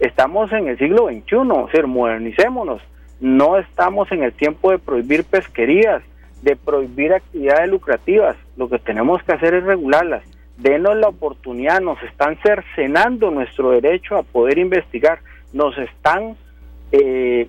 [0.00, 2.82] Estamos en el siglo XXI, ser modernicémonos.
[3.20, 6.02] No estamos en el tiempo de prohibir pesquerías,
[6.42, 8.36] de prohibir actividades lucrativas.
[8.56, 10.22] Lo que tenemos que hacer es regularlas.
[10.56, 15.20] Denos la oportunidad, nos están cercenando nuestro derecho a poder investigar.
[15.52, 16.36] Nos están,
[16.90, 17.48] eh,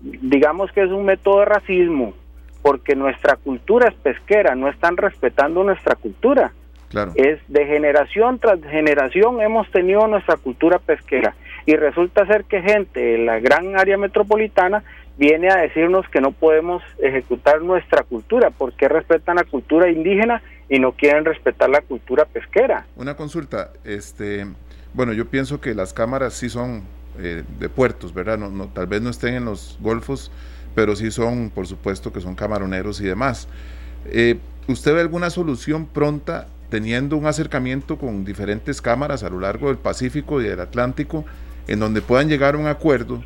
[0.00, 2.14] digamos que es un método de racismo,
[2.62, 6.52] porque nuestra cultura es pesquera, no están respetando nuestra cultura.
[6.88, 7.12] Claro.
[7.16, 11.34] Es de generación tras generación hemos tenido nuestra cultura pesquera.
[11.64, 14.82] y resulta ser que gente de la gran área metropolitana
[15.16, 20.78] viene a decirnos que no podemos ejecutar nuestra cultura, porque respetan la cultura indígena y
[20.78, 22.86] no quieren respetar la cultura pesquera.
[22.96, 24.46] Una consulta, este,
[24.94, 26.82] bueno, yo pienso que las cámaras sí son
[27.18, 28.38] eh, de puertos, ¿verdad?
[28.38, 30.32] No, no, tal vez no estén en los golfos,
[30.74, 33.48] pero sí son, por supuesto, que son camaroneros y demás.
[34.06, 39.68] Eh, ¿Usted ve alguna solución pronta teniendo un acercamiento con diferentes cámaras a lo largo
[39.68, 41.24] del Pacífico y del Atlántico,
[41.68, 43.22] en donde puedan llegar a un acuerdo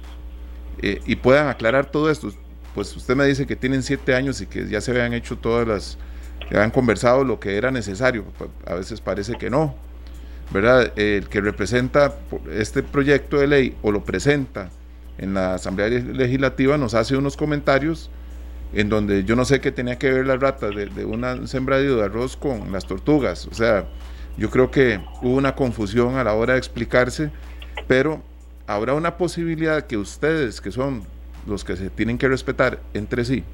[0.83, 2.33] eh, y puedan aclarar todo esto?
[2.75, 5.67] Pues usted me dice que tienen siete años y que ya se habían hecho todas
[5.67, 5.99] las,
[6.51, 8.25] ya han conversado lo que era necesario,
[8.67, 9.75] a veces parece que no,
[10.53, 10.93] ¿verdad?
[10.97, 12.17] El que representa
[12.53, 14.71] este proyecto de ley o lo presenta
[15.19, 18.11] en la Asamblea Legislativa nos hace unos comentarios
[18.73, 21.97] en donde yo no sé qué tenía que ver las ratas de, de un sembradío
[21.97, 23.47] de arroz con las tortugas.
[23.47, 23.87] O sea,
[24.37, 27.31] yo creo que hubo una confusión a la hora de explicarse,
[27.87, 28.23] pero
[28.67, 31.05] habrá una posibilidad que ustedes, que son
[31.47, 33.45] los que se tienen que respetar entre sí,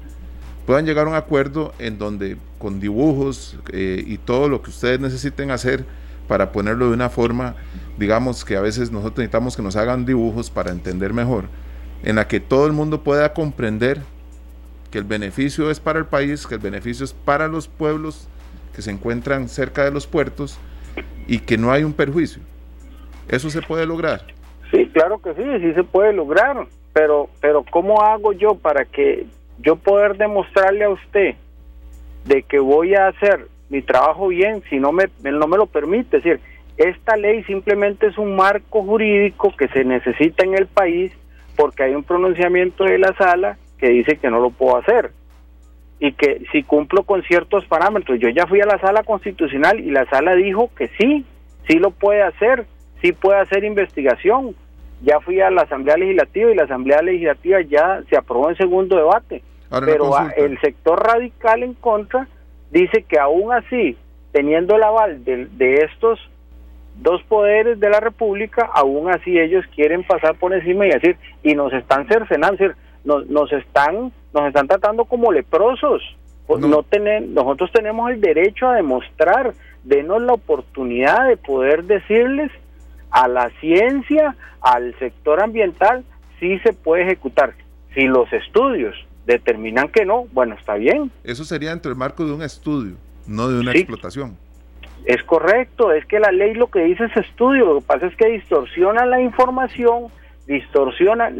[0.65, 4.99] puedan llegar a un acuerdo en donde con dibujos eh, y todo lo que ustedes
[4.99, 5.85] necesiten hacer
[6.27, 7.55] para ponerlo de una forma,
[7.97, 11.45] digamos que a veces nosotros necesitamos que nos hagan dibujos para entender mejor,
[12.03, 14.01] en la que todo el mundo pueda comprender
[14.91, 18.27] que el beneficio es para el país, que el beneficio es para los pueblos
[18.75, 20.59] que se encuentran cerca de los puertos
[21.27, 22.41] y que no hay un perjuicio.
[23.27, 24.25] ¿Eso se puede lograr?
[24.71, 29.25] Sí, claro que sí, sí se puede lograr, pero, pero ¿cómo hago yo para que
[29.59, 31.35] yo poder demostrarle a usted
[32.25, 36.17] de que voy a hacer mi trabajo bien si no me, no me lo permite.
[36.17, 36.39] Es decir,
[36.77, 41.11] esta ley simplemente es un marco jurídico que se necesita en el país
[41.55, 45.11] porque hay un pronunciamiento de la sala que dice que no lo puedo hacer
[45.99, 49.89] y que si cumplo con ciertos parámetros, yo ya fui a la sala constitucional y
[49.89, 51.25] la sala dijo que sí,
[51.65, 52.65] sí lo puede hacer,
[53.01, 54.53] sí puede hacer investigación.
[55.01, 58.97] Ya fui a la Asamblea Legislativa y la Asamblea Legislativa ya se aprobó en segundo
[58.97, 59.43] debate.
[59.69, 62.27] pero el sector radical en contra
[62.73, 63.95] dice que aún así,
[64.31, 66.19] teniendo el aval de, de estos
[66.95, 71.53] dos poderes de la República, aún así ellos quieren pasar por encima y decir, y
[71.55, 76.01] nos están cercenando, decir, nos, nos están nos están tratando como leprosos.
[76.47, 76.67] Pues no.
[76.67, 76.83] no
[77.27, 82.51] nosotros tenemos el derecho a demostrar, denos la oportunidad de poder decirles
[83.11, 86.03] a la ciencia, al sector ambiental,
[86.39, 87.53] si se puede ejecutar.
[87.93, 91.11] Si los estudios determinan que no, bueno, está bien.
[91.23, 93.79] Eso sería dentro del marco de un estudio, no de una sí.
[93.79, 94.37] explotación.
[95.05, 98.15] Es correcto, es que la ley lo que dice es estudio, lo que pasa es
[98.15, 100.05] que distorsiona la información,
[100.47, 101.31] distorsiona,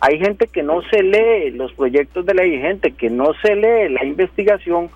[0.00, 3.88] hay gente que no se lee los proyectos de ley, gente que no se lee
[3.90, 4.90] la investigación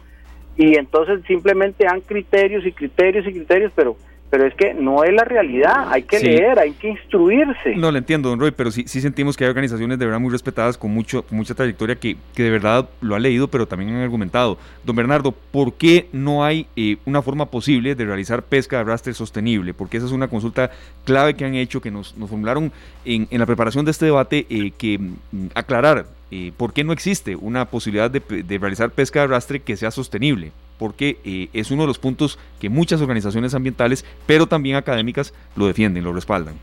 [0.57, 3.97] y entonces simplemente dan criterios y criterios y criterios, pero
[4.31, 6.27] pero es que no es la realidad, hay que sí.
[6.27, 7.75] leer, hay que instruirse.
[7.77, 10.31] No lo entiendo, don Roy, pero sí, sí sentimos que hay organizaciones de verdad muy
[10.31, 14.03] respetadas, con, mucho, mucha trayectoria, que, que de verdad lo ha leído, pero también han
[14.03, 14.59] argumentado.
[14.85, 19.15] Don Bernardo, ¿por qué no hay eh, una forma posible de realizar pesca de arrastre
[19.15, 19.73] sostenible?
[19.73, 20.71] Porque esa es una consulta
[21.05, 22.71] clave que han hecho, que nos, nos formularon
[23.05, 26.93] en, en, la preparación de este debate, eh, que mm, aclarar eh, por qué no
[26.93, 31.71] existe una posibilidad de, de realizar pesca de arrastre que sea sostenible porque eh, es
[31.71, 36.55] uno de los puntos que muchas organizaciones ambientales, pero también académicas, lo defienden, lo respaldan.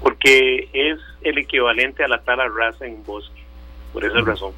[0.00, 3.42] Porque es el equivalente a la tala rasa en bosque,
[3.92, 4.26] por esa uh -huh.
[4.26, 4.52] razón.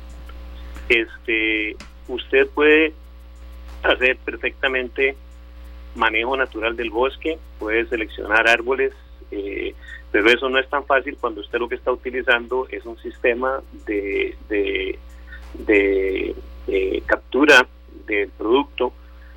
[0.88, 1.76] Este,
[2.08, 2.92] usted puede
[3.82, 5.16] hacer perfectamente
[5.94, 8.92] manejo natural del bosque, puede seleccionar árboles,
[9.30, 9.74] eh,
[10.12, 13.62] pero eso no es tan fácil cuando usted lo que está utilizando es un sistema
[13.86, 14.98] de, de,
[16.66, 17.66] de, captura
[18.06, 18.92] del producto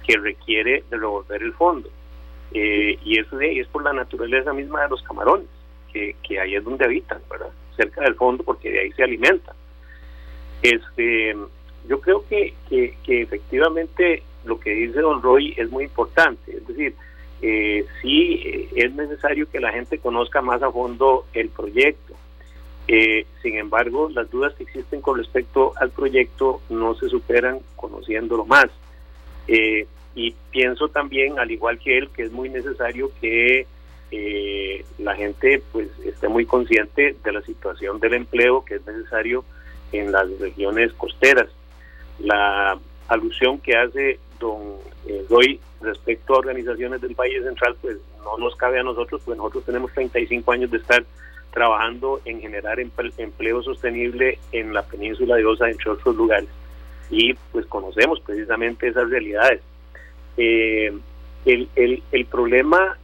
[0.05, 1.89] que requiere de revolver el fondo.
[2.51, 5.47] Eh, y eso es por la naturaleza misma de los camarones,
[5.93, 7.49] que, que, ahí es donde habitan, ¿verdad?
[7.77, 9.55] cerca del fondo, porque de ahí se alimentan.
[10.61, 11.35] Este,
[11.88, 16.95] yo creo que, que efectivamente lo que dice don Roy es muy importante, es decir,
[17.41, 22.13] eh, sí eh, es necesario que la gente conozca más a fondo el proyecto,
[22.88, 28.45] eh, sin embargo, las dudas que existen con respecto al proyecto no se superan conociéndolo
[28.45, 28.67] más.
[30.17, 33.67] Y pienso también, al igual que él, que es muy necesario que
[35.00, 39.43] la gente pues esté muy consciente de la situación del empleo que es necesario
[39.91, 41.50] en las regiones costeras.
[42.19, 44.61] La alusión que hace don
[45.07, 49.37] eh, Roy respecto a organizaciones del Valle Central, pues no nos cabe a nosotros, pues
[49.37, 51.03] nosotros tenemos 35 años de estar
[51.51, 56.49] trabajando en generar empleo sostenible en la península de Osa, entre otros lugares.
[57.09, 59.61] Y pues conocemos precisamente esas realidades.
[60.37, 60.91] Eh,
[61.45, 62.97] el, el, el, problema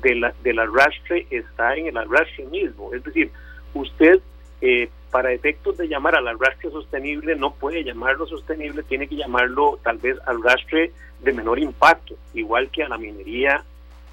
[0.00, 2.94] de la, del arrastre está en el arrastre mismo.
[2.94, 3.30] Es decir,
[3.74, 4.20] usted
[4.60, 9.78] eh, para efectos de llamar al arrastre sostenible no puede llamarlo sostenible, tiene que llamarlo
[9.82, 13.64] tal vez arrastre de menor impacto, igual que a la minería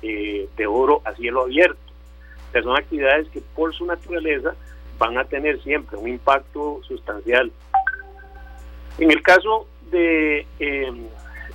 [0.02, 1.80] eh, de oro a cielo abierto.
[2.52, 4.56] son actividades que por su naturaleza
[4.98, 7.52] van a tener siempre un impacto sustancial.
[8.98, 10.92] En el caso de eh,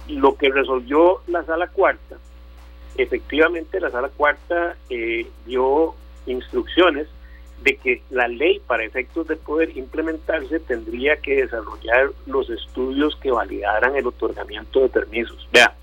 [0.09, 2.17] lo que resolvió la sala cuarta,
[2.97, 5.95] efectivamente la sala cuarta eh, dio
[6.27, 7.09] instrucciones
[7.63, 13.31] de que la ley para efectos de poder implementarse tendría que desarrollar los estudios que
[13.31, 15.49] validaran el otorgamiento de permisos.
[15.53, 15.75] Vea,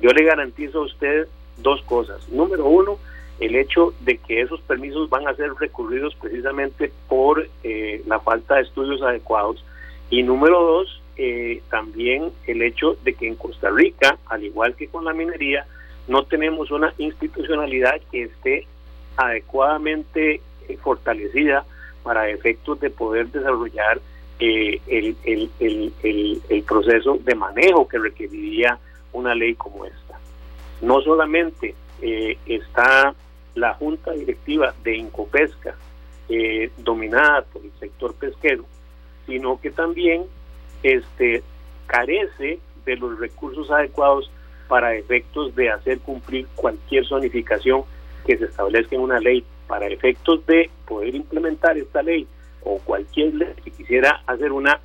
[0.00, 2.28] yo le garantizo a usted dos cosas.
[2.28, 2.98] Número uno,
[3.40, 8.56] el hecho de que esos permisos van a ser recurridos precisamente por eh, la falta
[8.56, 9.64] de estudios adecuados.
[10.10, 14.88] Y número dos, eh, también el hecho de que en Costa Rica, al igual que
[14.88, 15.66] con la minería,
[16.06, 18.66] no tenemos una institucionalidad que esté
[19.16, 20.40] adecuadamente
[20.76, 21.64] fortalecida
[22.02, 24.00] para efectos de poder desarrollar
[24.38, 25.92] eh, el, el,
[26.48, 28.78] el, proceso de manejo que requeriría
[29.12, 30.18] una ley como esta.
[30.80, 33.14] No solamente eh, está
[33.54, 35.74] la junta directiva de Incopesca
[36.76, 38.64] dominada por el sector pesquero,
[39.26, 40.24] sino que también
[40.82, 41.42] este,
[41.86, 44.30] carece de los recursos adecuados
[44.68, 47.82] para efectos de hacer cumplir cualquier zonificación
[48.26, 52.26] que se establezca en una ley para efectos de poder implementar esta ley
[52.62, 54.80] o cualquier ley que quisiera hacer una,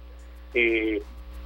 [0.54, 1.02] eh,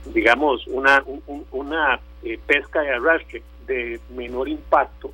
[0.05, 1.03] digamos, una,
[1.51, 5.11] una eh, pesca de arrastre de menor impacto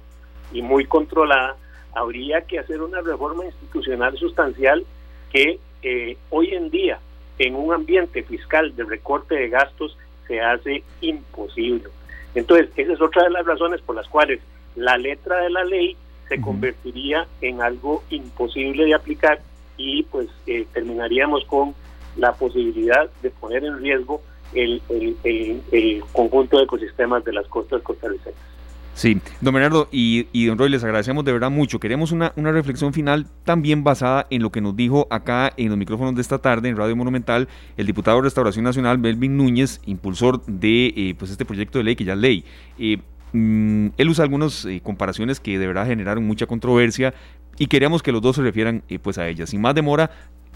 [0.52, 1.56] y muy controlada,
[1.94, 4.84] habría que hacer una reforma institucional sustancial
[5.32, 7.00] que eh, hoy en día,
[7.38, 11.90] en un ambiente fiscal de recorte de gastos, se hace imposible.
[12.36, 14.40] Entonces, esa es otra de las razones por las cuales
[14.76, 15.96] la letra de la ley
[16.34, 19.40] se convertiría en algo imposible de aplicar
[19.78, 21.76] y pues eh, terminaríamos con
[22.18, 24.22] la posibilidad de poner en riesgo
[24.54, 24.82] el,
[25.24, 28.36] el, conjunto de ecosistemas de las costas costarricenses.
[28.96, 31.80] Sí, don Bernardo y, y, don Roy, les agradecemos de verdad mucho.
[31.80, 35.78] Queremos una, una, reflexión final también basada en lo que nos dijo acá en los
[35.80, 40.46] micrófonos de esta tarde en Radio Monumental el diputado de Restauración Nacional, Belvin Núñez, impulsor
[40.46, 42.46] de eh, pues este proyecto de ley que ya es ley.
[42.78, 43.00] Eh,
[43.34, 47.14] mm, él usa algunas eh, comparaciones que de verdad generaron mucha controversia
[47.58, 49.50] y queríamos que los dos se refieran pues a ellas.
[49.50, 50.10] Sin más demora,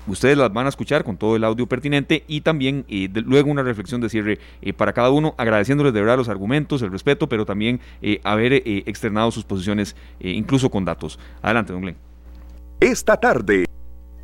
[0.08, 3.62] Ustedes las van a escuchar con todo el audio pertinente y también eh, luego una
[3.62, 7.46] reflexión de cierre eh, para cada uno, agradeciéndoles de verdad los argumentos, el respeto, pero
[7.46, 11.20] también eh, haber externado sus posiciones, incluso con datos.
[11.42, 11.98] Adelante, don Glenn.
[12.80, 13.66] Esta tarde.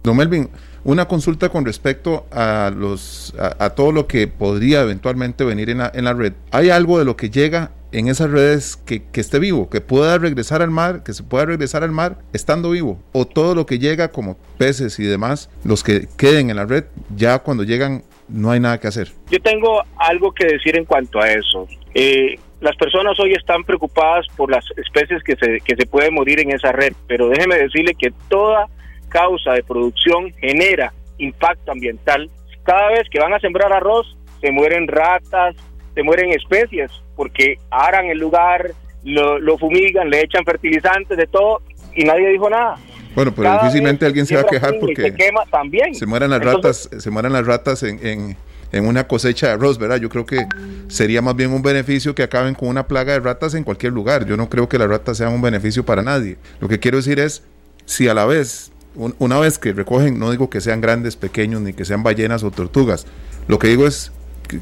[0.04, 0.50] Don Melvin,
[0.86, 5.92] una consulta con respecto a los a, todo lo que podría eventualmente venir en la,
[5.94, 6.34] en la red.
[6.52, 10.62] ¿Hay algo de lo que llega en esas redes que, esté vivo, que pueda regresar
[10.62, 14.10] al mar, que se pueda regresar al mar estando vivo, o todo lo que llega
[14.10, 18.60] como peces y demás, los que queden en la red, ya cuando llegan no hay
[18.60, 19.12] nada que hacer.
[19.29, 21.67] Yo tengo algo que decir en cuanto a eso.
[21.93, 26.39] Eh, las personas hoy están preocupadas por las especies que se, que se pueden morir
[26.39, 28.67] en esa red, pero déjeme decirle que toda
[29.10, 32.29] causa de producción genera impacto ambiental.
[32.63, 35.56] Cada vez que van a sembrar arroz, se mueren ratas,
[35.93, 38.71] se mueren especies porque aran el lugar,
[39.03, 41.62] lo, fumigan, le echan fertilizantes, de todo,
[41.95, 42.77] y nadie dijo nada.
[43.15, 45.93] Bueno, pero difícilmente alguien se va a quejar porque se quema también.
[45.93, 48.36] Se mueran las ratas, se mueran las ratas en,
[48.71, 49.97] en, una cosecha de arroz, ¿verdad?
[49.97, 50.47] Yo creo que
[50.88, 54.25] sería más bien un beneficio que acaben con una plaga de ratas en cualquier lugar.
[54.25, 56.38] Yo no creo que las ratas sean un beneficio para nadie.
[56.60, 57.43] Lo que quiero decir es,
[57.86, 61.73] si a la vez, una vez que recogen, no digo que sean grandes, pequeños, ni
[61.73, 63.06] que sean ballenas o tortugas,
[63.47, 64.12] lo que digo es,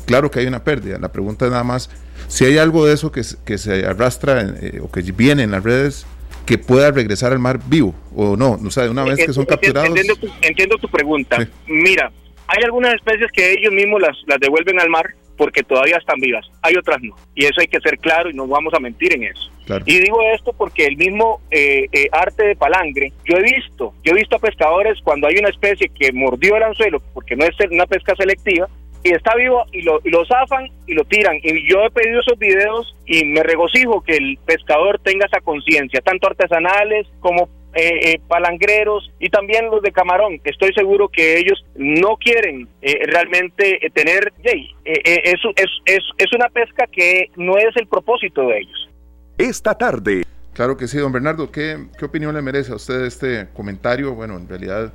[0.06, 0.98] claro que hay una pérdida.
[1.00, 1.90] La pregunta es nada más
[2.28, 5.64] si hay algo de eso que, que se arrastra eh, o que viene en las
[5.64, 6.06] redes
[6.46, 9.98] que pueda regresar al mar vivo o no, o sea, una vez que son capturados.
[10.42, 11.38] Entiendo tu, pregunta.
[11.68, 12.12] Mira,
[12.48, 16.46] hay algunas especies que ellos mismos las, las devuelven al mar porque todavía están vivas,
[16.62, 17.16] hay otras no.
[17.36, 19.50] Y eso hay que ser claro y no vamos a mentir en eso.
[19.86, 24.12] Y digo esto porque el mismo eh, eh, arte de palangre, yo he visto, yo
[24.12, 27.56] he visto a pescadores cuando hay una especie que mordió el anzuelo, porque no es
[27.72, 28.68] una pesca selectiva,
[29.04, 31.38] y está vivo y lo, zafan y lo tiran.
[31.42, 36.02] Y yo he pedido esos videos y me regocijo que el pescador tenga esa conciencia,
[36.02, 40.40] tanto artesanales como eh, eh, palangreros y también los de camarón.
[40.44, 46.86] Estoy seguro que ellos no quieren eh, realmente tener, es, es, es, es una pesca
[46.92, 48.90] que no es el propósito de ellos.
[49.38, 50.24] Esta tarde.
[50.54, 51.50] Claro que sí, don Bernardo.
[51.50, 54.14] ¿Qué, qué opinión le merece a usted este comentario?
[54.14, 54.94] Bueno, en realidad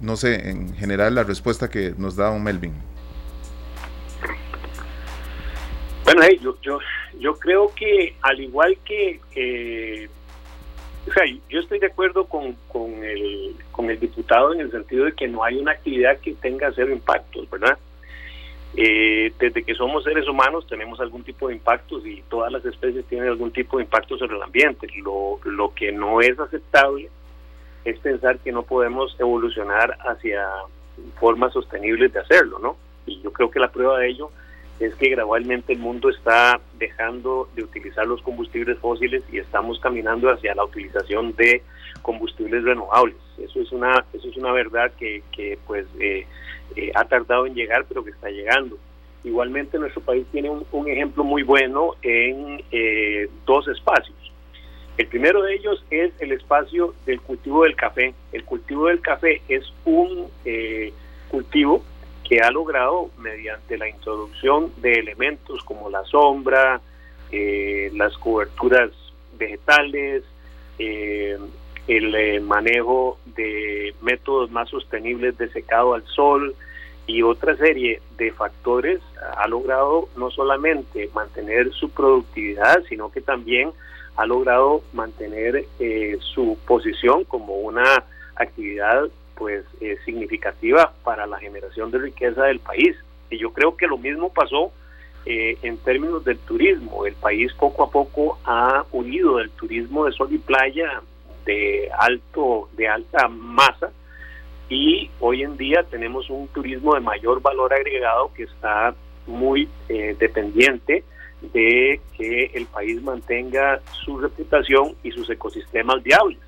[0.00, 2.74] no sé, en general la respuesta que nos da un Melvin.
[6.04, 6.78] Bueno, yo, yo,
[7.18, 9.20] yo creo que al igual que
[11.08, 15.04] o sea, yo estoy de acuerdo con, con, el, con el diputado en el sentido
[15.04, 17.78] de que no hay una actividad que tenga cero impactos, ¿verdad?
[18.76, 23.06] Eh, desde que somos seres humanos tenemos algún tipo de impactos y todas las especies
[23.06, 24.88] tienen algún tipo de impacto sobre el ambiente.
[25.02, 27.08] Lo, lo que no es aceptable
[27.86, 30.44] es pensar que no podemos evolucionar hacia
[31.20, 32.76] formas sostenibles de hacerlo, ¿no?
[33.06, 34.30] Y yo creo que la prueba de ello
[34.80, 40.28] es que gradualmente el mundo está dejando de utilizar los combustibles fósiles y estamos caminando
[40.30, 41.62] hacia la utilización de
[42.02, 43.16] combustibles renovables.
[43.38, 46.26] Eso es una, eso es una verdad que, que pues eh,
[46.74, 48.76] eh, ha tardado en llegar, pero que está llegando.
[49.22, 54.16] Igualmente nuestro país tiene un, ejemplo muy bueno en eh, dos espacios.
[54.96, 58.14] El primero de ellos es el espacio del cultivo del café.
[58.32, 60.28] El cultivo del café es un
[61.28, 61.82] cultivo
[62.28, 66.80] que ha logrado mediante la introducción de elementos como la sombra,
[67.30, 68.90] eh, las coberturas
[69.38, 70.24] vegetales,
[70.78, 71.38] eh,
[71.86, 76.54] el eh, manejo de métodos más sostenibles de secado al sol
[77.06, 79.00] y otra serie de factores,
[79.36, 83.70] ha logrado no solamente mantener su productividad, sino que también
[84.16, 85.64] ha logrado mantener
[86.20, 88.04] su posición como una
[88.36, 92.96] actividad pues eh, significativa para la generación de riqueza del país.
[93.30, 94.72] Y yo creo que lo mismo pasó
[95.24, 97.06] eh, en términos del turismo.
[97.06, 101.02] El país poco a poco ha unido el turismo de sol y playa
[101.44, 103.90] de alto, de alta masa,
[104.68, 108.96] y hoy en día tenemos un turismo de mayor valor agregado que está
[109.28, 111.04] muy eh, dependiente
[111.40, 116.38] de que el país mantenga su reputación y sus ecosistemas viables.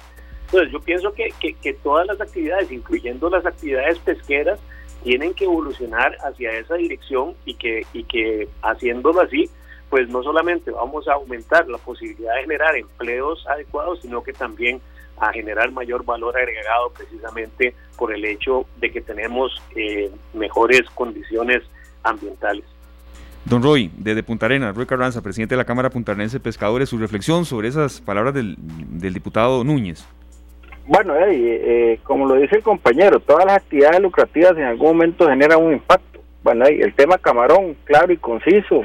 [0.46, 4.58] Entonces yo pienso que, que, todas las actividades, incluyendo las actividades pesqueras,
[5.02, 9.50] tienen que evolucionar hacia esa dirección y que, y que haciéndolo así,
[9.90, 14.80] pues no solamente vamos a aumentar la posibilidad de generar empleos adecuados, sino que también
[15.18, 21.62] a generar mayor valor agregado precisamente por el hecho de que tenemos eh, mejores condiciones
[22.02, 22.64] ambientales.
[23.44, 26.98] Don Roy, desde Punta Arenas, Roy Carranza, presidente de la Cámara Puntarense de Pescadores, su
[26.98, 28.56] reflexión sobre esas palabras del,
[29.12, 30.06] diputado Núñez.
[30.86, 35.62] Bueno, eh, como lo dice el compañero, todas las actividades lucrativas en algún momento generan
[35.62, 36.20] un impacto.
[36.42, 38.82] Bueno, el tema camarón, claro y conciso.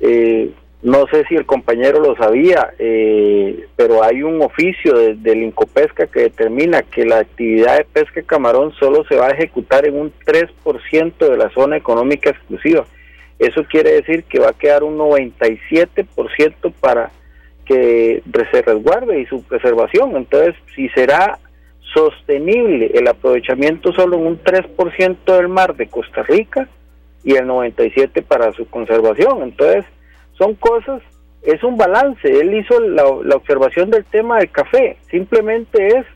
[0.00, 0.50] Eh,
[0.82, 6.20] no sé si el compañero lo sabía, eh, pero hay un oficio del Incopesca que
[6.20, 10.12] determina que la actividad de pesca de camarón solo se va a ejecutar en un
[10.24, 12.86] 3% de la zona económica exclusiva.
[13.38, 17.10] Eso quiere decir que va a quedar un 97% para
[17.66, 20.16] que se resguarde y su preservación.
[20.16, 21.38] Entonces, si será
[21.92, 26.68] sostenible el aprovechamiento solo en un 3% del mar de Costa Rica
[27.24, 29.42] y el 97% para su conservación.
[29.42, 29.84] Entonces,
[30.38, 31.02] son cosas,
[31.42, 32.28] es un balance.
[32.28, 34.96] Él hizo la, la observación del tema del café.
[35.10, 36.06] Simplemente es,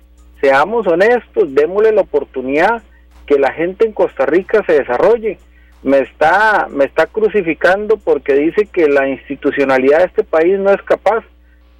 [0.41, 2.83] seamos honestos, démosle la oportunidad
[3.27, 5.39] que la gente en Costa Rica se desarrolle.
[5.83, 10.83] Me está, me está crucificando porque dice que la institucionalidad de este país no es
[10.83, 11.25] capaz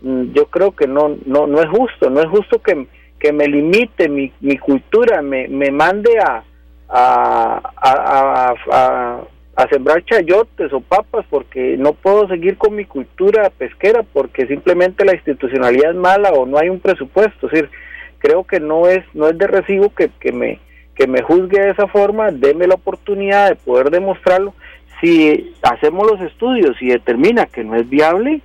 [0.03, 2.87] Mm, yo creo que no, no, no es justo, no es justo que,
[3.19, 6.43] que me limite mi, mi cultura, me, me mande a,
[6.89, 14.47] a, a, sembrar chayotes o papas porque no puedo seguir con mi cultura pesquera porque
[14.47, 17.47] simplemente la institucionalidad es mala o no hay un presupuesto.
[17.47, 17.71] Es decir,
[18.19, 20.61] creo que no es, no es de recibo que, que me
[21.01, 24.53] que me juzgue de esa forma, deme la oportunidad de poder demostrarlo.
[25.01, 28.43] Si hacemos los estudios y determina que no es viable,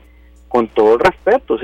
[0.48, 1.58] con todo el respeto,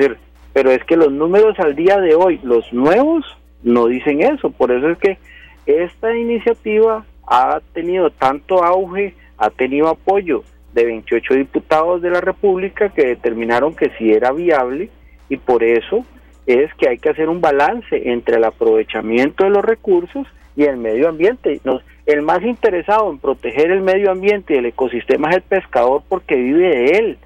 [0.51, 3.23] pero es que los números al día de hoy, los nuevos,
[3.63, 4.49] no dicen eso.
[4.49, 5.17] Por eso es que
[5.65, 12.89] esta iniciativa ha tenido tanto auge, ha tenido apoyo de 28 diputados de la República
[12.89, 14.89] que determinaron que sí era viable
[15.29, 16.03] y por eso
[16.47, 20.77] es que hay que hacer un balance entre el aprovechamiento de los recursos y el
[20.77, 21.59] medio ambiente.
[22.05, 26.35] el más interesado en proteger el medio ambiente y el ecosistema es el pescador porque
[26.35, 27.17] vive de él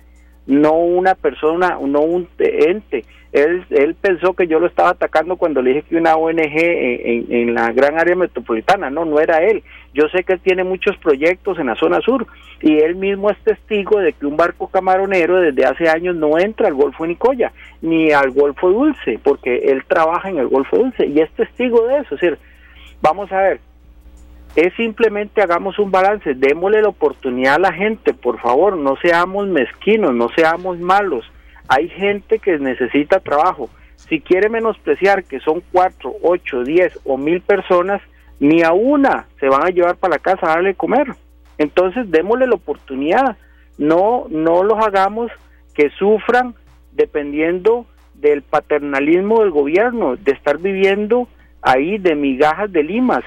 [0.47, 3.05] no una persona, no un ente.
[3.32, 7.26] Él, él pensó que yo lo estaba atacando cuando le dije que una ONG en,
[7.30, 8.89] en, la gran área metropolitana.
[8.89, 9.61] No, no era él.
[9.93, 12.28] Yo sé que él tiene muchos proyectos en la zona sur
[12.61, 16.67] y él mismo es testigo de que un barco camaronero desde hace años no entra
[16.67, 17.51] al Golfo de Nicoya
[17.82, 21.97] ni al Golfo Dulce, porque él trabaja en el Golfo Dulce y es testigo de
[21.97, 22.15] eso.
[22.15, 22.38] Es decir,
[23.06, 23.60] vamos a ver,
[24.56, 29.47] es simplemente hagamos un balance, démosle la oportunidad a la gente, por favor, no seamos
[29.47, 31.24] mezquinos, no seamos malos.
[31.68, 33.70] Hay gente que necesita trabajo.
[33.95, 38.01] Si quiere menospreciar que son cuatro, ocho, diez o mil personas,
[38.39, 41.14] ni a una se van a llevar para la casa a darle comer.
[41.60, 43.38] Entonces, démosle la oportunidad.
[43.78, 45.32] No, no los hagamos
[45.76, 46.56] que sufran
[46.91, 47.86] dependiendo
[48.16, 51.28] del paternalismo del gobierno, de estar viviendo
[51.66, 53.22] ahí de migajas de Lima.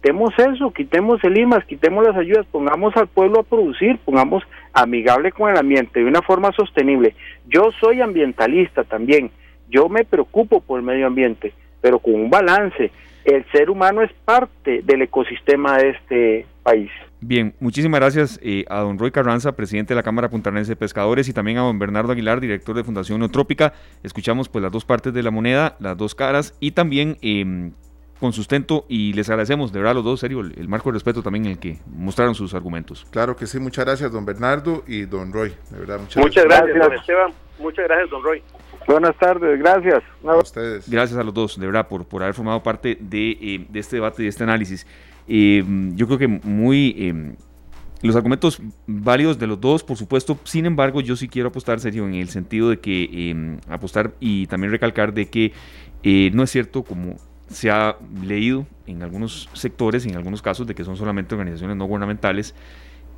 [0.00, 5.30] quitemos eso, quitemos el IMAS, quitemos las ayudas, pongamos al pueblo a producir, pongamos amigable
[5.30, 7.14] con el ambiente de una forma sostenible.
[7.46, 9.30] Yo soy ambientalista también,
[9.68, 11.52] yo me preocupo por el medio ambiente,
[11.82, 12.90] pero con un balance.
[13.24, 16.90] El ser humano es parte del ecosistema de este país.
[17.20, 21.28] Bien, muchísimas gracias eh, a don Roy Carranza, presidente de la Cámara Puntarense de Pescadores,
[21.28, 23.74] y también a don Bernardo Aguilar, director de Fundación Neotrópica.
[24.02, 27.70] Escuchamos pues las dos partes de la moneda, las dos caras, y también eh,
[28.22, 31.24] con sustento y les agradecemos de verdad a los dos, serio, el, marco de respeto
[31.24, 33.04] también en el que mostraron sus argumentos.
[33.10, 36.78] Claro que sí, muchas gracias don Bernardo y don Roy, de verdad, muchas, gracias.
[36.78, 38.40] don Esteban, muchas gracias don Roy.
[38.86, 40.02] Buenas tardes, gracias.
[40.24, 40.88] A ustedes.
[40.88, 43.96] Gracias a los dos, de verdad, por, por haber formado parte de, eh, de este
[43.96, 44.86] debate y de este análisis.
[45.28, 45.64] Eh,
[45.94, 46.94] yo creo que muy...
[46.98, 47.34] Eh,
[48.02, 52.04] los argumentos válidos de los dos, por supuesto, sin embargo, yo sí quiero apostar, serio,
[52.08, 55.52] en el sentido de que apostar y también recalcar de que
[56.32, 57.14] no es cierto como
[57.48, 61.84] se ha leído en algunos sectores, en algunos casos, de que son solamente organizaciones no
[61.84, 62.56] gubernamentales,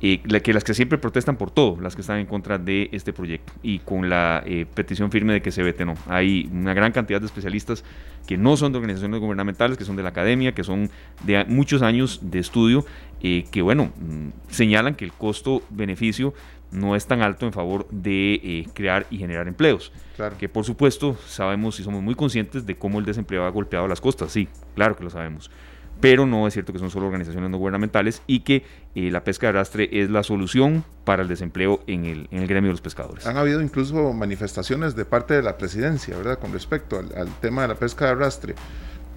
[0.01, 3.13] eh, que las que siempre protestan por todo, las que están en contra de este
[3.13, 5.95] proyecto y con la eh, petición firme de que se vete no.
[6.07, 7.83] Hay una gran cantidad de especialistas
[8.27, 10.89] que no son de organizaciones gubernamentales, que son de la academia, que son
[11.23, 12.85] de muchos años de estudio,
[13.23, 16.33] eh, que bueno, mm, señalan que el costo-beneficio
[16.71, 19.93] no es tan alto en favor de crear y generar empleos.
[20.17, 20.37] Claro.
[20.37, 24.01] Que por supuesto sabemos y somos muy conscientes de cómo el desempleo ha golpeado las
[24.01, 25.49] costas, sí, claro que lo sabemos
[26.01, 28.63] pero no es cierto que son solo organizaciones no gubernamentales y que
[28.95, 32.47] eh, la pesca de arrastre es la solución para el desempleo en el, en el,
[32.47, 33.25] gremio de los pescadores.
[33.25, 37.69] Han habido incluso manifestaciones de parte de la presidencia, ¿verdad?, con respecto al, tema de
[37.69, 38.55] la pesca de arrastre.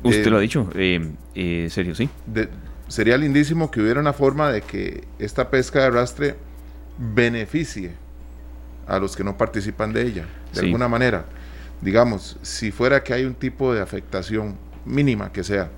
[0.03, 2.09] Usted eh, lo ha dicho, eh, serio, sí.
[2.87, 6.37] sería lindísimo que hubiera una forma de que esta pesca de arrastre
[6.99, 7.93] beneficie
[8.87, 11.27] a los que no participan de ella, de alguna manera.
[11.81, 15.71] Digamos, si fuera que hay un tipo de afectación mínima que sea,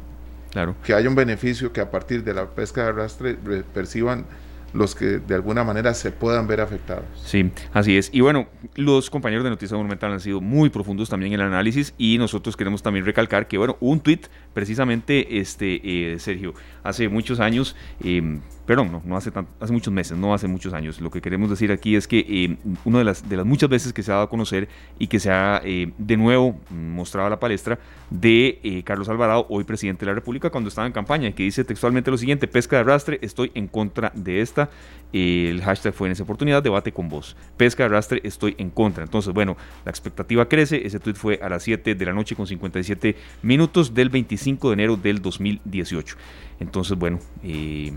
[0.84, 3.36] que haya un beneficio que a partir de la pesca de arrastre
[3.74, 4.26] perciban
[4.72, 7.04] los que de alguna manera se puedan ver afectados.
[7.24, 8.10] Sí, así es.
[8.12, 8.46] Y bueno,
[8.76, 12.56] los compañeros de Noticias Monumental han sido muy profundos también en el análisis y nosotros
[12.56, 15.80] queremos también recalcar que, bueno, un tuit precisamente, este,
[16.12, 20.46] eh, Sergio, hace muchos años, eh, perdón, no, no hace, hace muchos meses, no hace
[20.46, 21.00] muchos años.
[21.00, 23.92] Lo que queremos decir aquí es que eh, una de las, de las muchas veces
[23.92, 27.30] que se ha dado a conocer y que se ha eh, de nuevo mostrado a
[27.30, 27.78] la palestra
[28.10, 31.64] de eh, Carlos Alvarado, hoy presidente de la República, cuando estaba en campaña, que dice
[31.64, 34.70] textualmente lo siguiente, pesca de arrastre, estoy en contra de esta.
[35.12, 37.36] el hashtag fue en esa oportunidad, debate con vos.
[37.56, 39.04] Pesca de arrastre, estoy en contra.
[39.04, 40.86] Entonces, bueno, la expectativa crece.
[40.86, 44.74] Ese tweet fue a las 7 de la noche con 57 minutos del 25 de
[44.74, 46.16] enero del 2018.
[46.60, 47.90] Entonces, bueno, eh,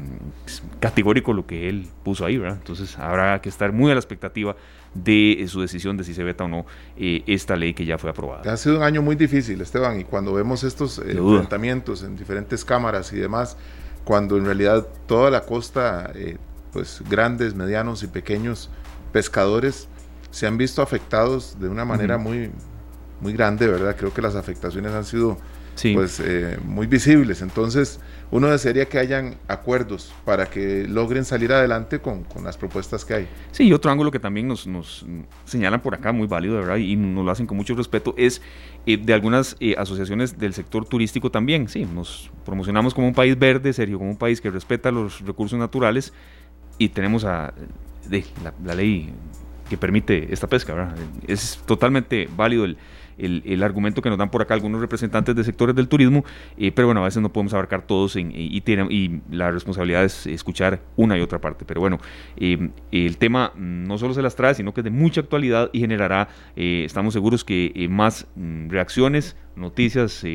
[0.79, 2.57] categórico lo que él puso ahí, ¿verdad?
[2.57, 4.55] Entonces habrá que estar muy a la expectativa
[4.93, 7.97] de eh, su decisión de si se veta o no eh, esta ley que ya
[7.97, 8.51] fue aprobada.
[8.51, 13.11] Ha sido un año muy difícil, Esteban, y cuando vemos estos enfrentamientos en diferentes cámaras
[13.11, 13.57] y demás,
[14.05, 16.13] cuando en realidad toda la costa,
[16.71, 18.69] pues grandes, medianos y pequeños
[19.11, 19.89] pescadores
[20.31, 22.49] se han visto afectados de una manera muy,
[23.19, 23.95] muy grande, ¿verdad?
[23.97, 25.37] Creo que las afectaciones han sido
[25.93, 26.21] pues
[26.65, 27.41] muy visibles.
[27.41, 27.99] Entonces,
[28.33, 33.27] uno desearía que hayan acuerdos para que logren salir adelante con, las propuestas que hay.
[33.51, 35.05] Sí, y otro ángulo que también nos, nos,
[35.45, 38.41] señalan por acá, muy válido, de verdad, y nos lo hacen con mucho respeto, es
[38.87, 41.67] eh, de algunas eh, asociaciones del sector turístico también.
[41.67, 45.59] Sí, nos promocionamos como un país verde, serio, como un país que respeta los recursos
[45.59, 46.11] naturales
[46.79, 47.53] y tenemos a,
[48.09, 48.25] de,
[48.65, 49.13] la, ley
[49.69, 50.95] que permite esta pesca, ¿verdad?
[51.27, 52.77] Es totalmente válido el
[53.17, 56.25] el, argumento que nos dan por acá algunos representantes de sectores del turismo,
[56.57, 60.81] eh, pero bueno, a veces no podemos abarcar todos y, y, la responsabilidad es escuchar
[60.95, 61.65] una y otra parte.
[61.65, 61.99] Pero bueno,
[62.37, 65.79] eh, el tema no solo se las trae, sino que es de mucha actualidad y
[65.79, 70.25] generará, eh, estamos seguros que más mm, reacciones, noticias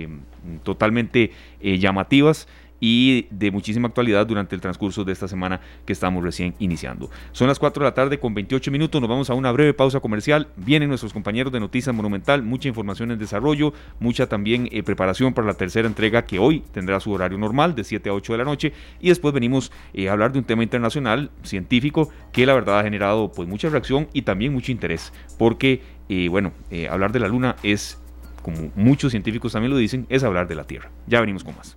[0.62, 2.46] totalmente llamativas
[2.80, 7.10] y de muchísima actualidad durante el transcurso de esta semana que estamos recién iniciando.
[7.32, 10.00] Son las 4 de la tarde con 28 minutos, nos vamos a una breve pausa
[10.00, 15.34] comercial, vienen nuestros compañeros de Noticias Monumental, mucha información en desarrollo, mucha también eh, preparación
[15.34, 18.38] para la tercera entrega que hoy tendrá su horario normal de 7 a 8 de
[18.38, 22.54] la noche y después venimos eh, a hablar de un tema internacional, científico, que la
[22.54, 26.52] verdad ha generado pues mucha reacción y también mucho interés, porque eh, bueno,
[26.90, 28.00] hablar de la luna es,
[28.42, 30.90] como muchos científicos también lo dicen, es hablar de la Tierra.
[31.06, 31.76] Ya venimos con más.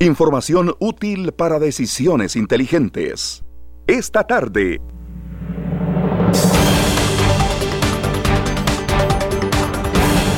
[0.00, 3.44] Información útil para decisiones inteligentes.
[3.88, 4.80] Esta tarde.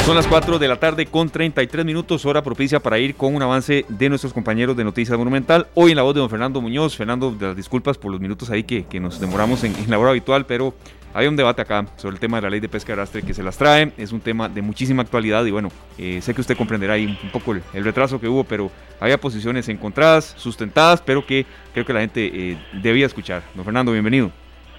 [0.07, 3.43] Son las 4 de la tarde con 33 minutos, hora propicia para ir con un
[3.43, 5.67] avance de nuestros compañeros de Noticias Monumental.
[5.75, 6.97] Hoy en la voz de don Fernando Muñoz.
[6.97, 10.47] Fernando, las disculpas por los minutos ahí que, que nos demoramos en la hora habitual,
[10.47, 10.73] pero
[11.13, 13.35] hay un debate acá sobre el tema de la ley de pesca de arrastre que
[13.35, 13.93] se las trae.
[13.99, 17.31] Es un tema de muchísima actualidad y bueno, eh, sé que usted comprenderá ahí un
[17.31, 22.01] poco el, retraso que hubo, pero había posiciones encontradas, sustentadas, pero que creo que la
[22.01, 23.43] gente eh, debía escuchar.
[23.55, 24.31] Don Fernando, bienvenido.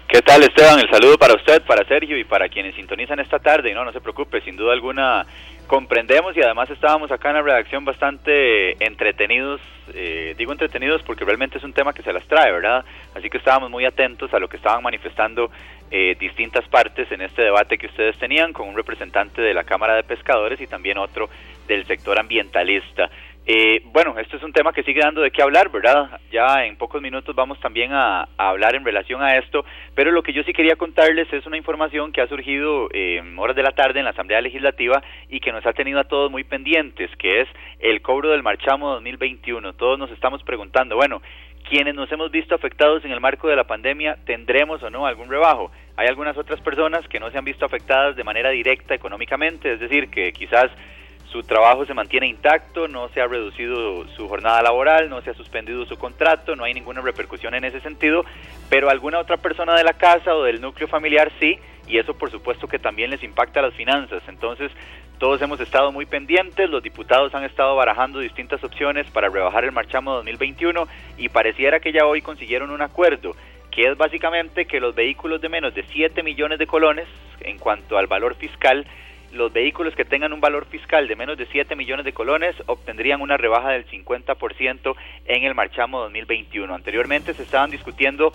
[0.07, 0.77] ¿Qué tal Esteban?
[0.79, 3.73] El saludo para usted, para Sergio y para quienes sintonizan esta tarde.
[3.73, 5.25] No, no se preocupe, sin duda alguna
[5.71, 9.61] comprendemos y además estábamos acá en la redacción bastante entretenidos,
[9.93, 12.83] eh, digo entretenidos porque realmente es un tema que se las trae, ¿verdad?
[13.15, 15.49] Así que estábamos muy atentos a lo que estaban manifestando
[15.91, 19.95] eh, distintas partes en este debate que ustedes tenían con un representante de la Cámara
[19.95, 21.29] de Pescadores y también otro
[21.67, 23.09] del sector ambientalista.
[23.45, 26.21] Eh, bueno, esto es un tema que sigue dando de qué hablar, ¿verdad?
[26.31, 29.65] Ya en pocos minutos vamos también a, hablar en relación a esto,
[29.95, 33.55] pero lo que yo sí quería contarles es una información que ha surgido en horas
[33.55, 36.43] de la tarde en la Asamblea Legislativa y que nos ha tenido a todos muy
[36.43, 39.73] pendientes, que es el cobro del marchamo 2021.
[39.73, 41.21] Todos nos estamos preguntando, bueno,
[41.67, 45.29] quienes nos hemos visto afectados en el marco de la pandemia, ¿tendremos o no algún
[45.29, 45.71] rebajo?
[45.97, 49.79] Hay algunas otras personas que no se han visto afectadas de manera directa económicamente, es
[49.79, 50.71] decir, que quizás
[51.31, 55.33] su trabajo se mantiene intacto, no se ha reducido su jornada laboral, no se ha
[55.33, 58.25] suspendido su contrato, no hay ninguna repercusión en ese sentido,
[58.69, 62.31] pero alguna otra persona de la casa o del núcleo familiar sí, y eso por
[62.31, 64.21] supuesto que también les impacta las finanzas.
[64.27, 64.71] Entonces,
[65.19, 69.71] todos hemos estado muy pendientes, los diputados han estado barajando distintas opciones para rebajar el
[69.71, 70.87] marchamo 2021
[71.17, 73.35] y pareciera que ya hoy consiguieron un acuerdo
[73.71, 77.07] que es básicamente que los vehículos de menos de 7 millones de colones,
[77.39, 78.85] en cuanto al valor fiscal,
[79.31, 83.21] los vehículos que tengan un valor fiscal de menos de 7 millones de colones obtendrían
[83.21, 84.95] una rebaja del 50%
[85.25, 86.73] en el marchamo 2021.
[86.73, 88.33] Anteriormente se estaban discutiendo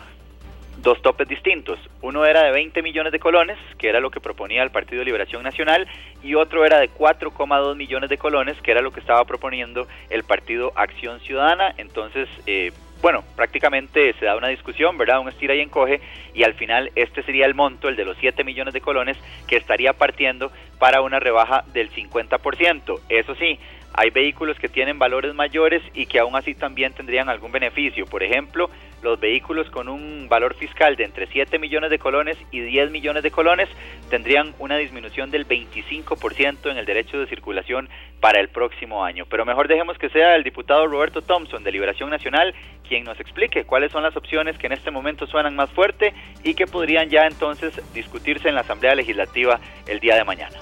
[0.79, 1.79] dos topes distintos.
[2.01, 5.43] Uno era de 20 millones de colones, que era lo que proponía el Partido Liberación
[5.43, 5.87] Nacional,
[6.23, 10.25] y otro era de 4,2 millones de colones, que era lo que estaba proponiendo el
[10.25, 11.75] Partido Acción Ciudadana.
[11.77, 12.73] Entonces, eh,
[13.03, 15.21] bueno, prácticamente se da una discusión, ¿verdad?
[15.21, 16.01] Un estira y encoge
[16.35, 19.17] y al final este sería el monto, el de los 7 millones de colones,
[19.47, 23.01] que estaría partiendo para una rebaja del 50%.
[23.09, 23.59] Eso sí,
[23.97, 28.05] hay vehículos que tienen valores mayores y que aún así también tendrían algún beneficio.
[28.05, 28.71] Por ejemplo,
[29.03, 33.23] los vehículos con un valor fiscal de entre 7 millones de colones y 10 millones
[33.23, 33.69] de colones
[34.11, 37.89] tendrían una disminución del 25% en el derecho de circulación
[38.21, 39.25] para el próximo año.
[39.31, 42.55] Pero mejor dejemos que sea el diputado Roberto Thompson de Liberación Nacional
[42.87, 46.13] quien nos explique cuáles son las opciones que en este momento suenan más fuerte
[46.45, 50.57] y que podrían ya entonces discutirse en la Asamblea Legislativa el día de mañana.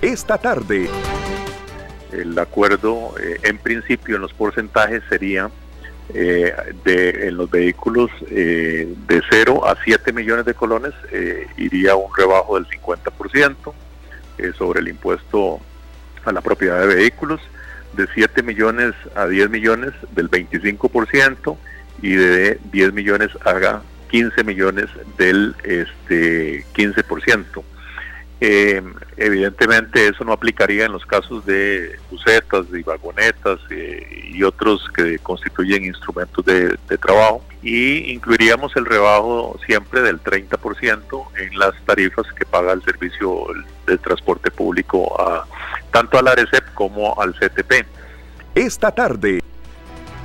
[0.00, 0.88] Esta tarde.
[2.12, 5.50] El acuerdo, eh, en principio, en los porcentajes sería
[6.14, 6.54] eh,
[6.84, 10.92] de, en los vehículos eh, de 0 a 7 millones de colones
[11.56, 13.72] iría un rebajo del 50%
[14.56, 15.60] sobre el impuesto
[16.24, 17.40] a la propiedad de vehículos,
[17.94, 21.56] de 7 millones a 10 millones del 25%
[22.02, 24.86] y de 10 millones a 15 millones
[25.16, 27.62] del este 15%.
[28.38, 28.82] Eh,
[29.16, 35.18] evidentemente eso no aplicaría en los casos de bucetas y vagonetas eh, y otros que
[35.20, 42.44] constituyen instrumentos de, trabajo y incluiríamos el rebajo siempre del 30% en las tarifas que
[42.44, 43.46] paga el servicio
[43.86, 45.46] de transporte público a,
[45.90, 47.86] tanto al ARECEP como al CTP.
[48.54, 49.40] Esta tarde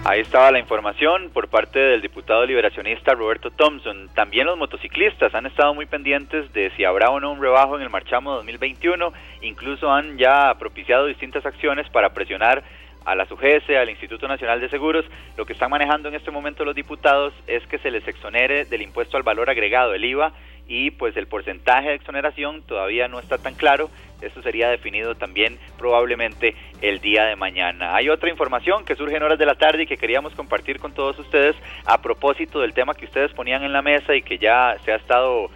[0.04, 4.10] Ahí estaba la información por parte del diputado liberacionista Roberto Thompson.
[4.16, 7.84] También los motociclistas han estado muy pendientes de si habrá o no un rebajo en
[7.84, 9.14] el marchamo 2021.
[9.44, 12.64] Incluso han ya propiciado distintas acciones para presionar
[13.06, 15.06] a la SUGES, al Instituto Nacional de Seguros.
[15.38, 18.82] Lo que están manejando en este momento los diputados es que se les exonere del
[18.82, 20.34] impuesto al valor agregado, el IVA,
[20.68, 23.90] y pues el porcentaje de exoneración todavía no está tan claro.
[24.22, 27.96] Esto sería definido también probablemente el día de mañana.
[27.96, 30.94] Hay otra información que surge en horas de la tarde y que queríamos compartir con
[30.94, 31.56] todos ustedes
[31.86, 34.96] a propósito del tema que ustedes ponían en la mesa y que ya se ha
[34.96, 35.50] estado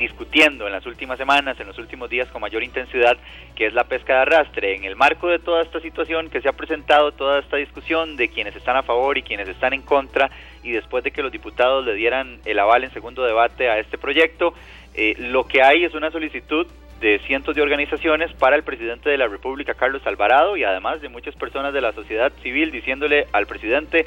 [0.00, 3.18] discutiendo en las últimas semanas, en los últimos días con mayor intensidad,
[3.54, 4.74] que es la pesca de arrastre.
[4.74, 8.28] En el marco de toda esta situación que se ha presentado, toda esta discusión de
[8.28, 10.30] quienes están a favor y quienes están en contra,
[10.62, 13.98] y después de que los diputados le dieran el aval en segundo debate a este
[13.98, 14.54] proyecto,
[14.94, 16.66] eh, lo que hay es una solicitud
[17.00, 21.08] de cientos de organizaciones para el presidente de la República, Carlos Alvarado, y además de
[21.08, 24.06] muchas personas de la sociedad civil diciéndole al presidente,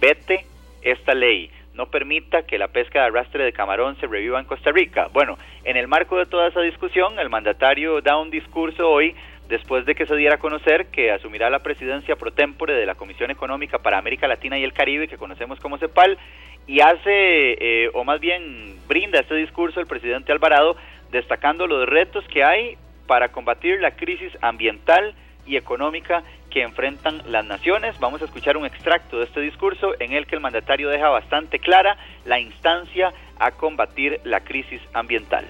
[0.00, 0.46] vete
[0.82, 4.70] esta ley no permita que la pesca de arrastre de camarón se reviva en Costa
[4.72, 5.08] Rica.
[5.12, 9.14] Bueno, en el marco de toda esa discusión, el mandatario da un discurso hoy
[9.48, 12.94] después de que se diera a conocer que asumirá la presidencia pro tempore de la
[12.94, 16.18] Comisión Económica para América Latina y el Caribe, que conocemos como CEPAL,
[16.66, 20.76] y hace, eh, o más bien brinda este discurso el presidente Alvarado,
[21.12, 25.14] destacando los retos que hay para combatir la crisis ambiental
[25.46, 27.98] y económica que enfrentan las naciones.
[28.00, 31.58] Vamos a escuchar un extracto de este discurso en el que el mandatario deja bastante
[31.58, 35.46] clara la instancia a combatir la crisis ambiental.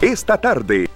[0.00, 0.88] Esta tarde.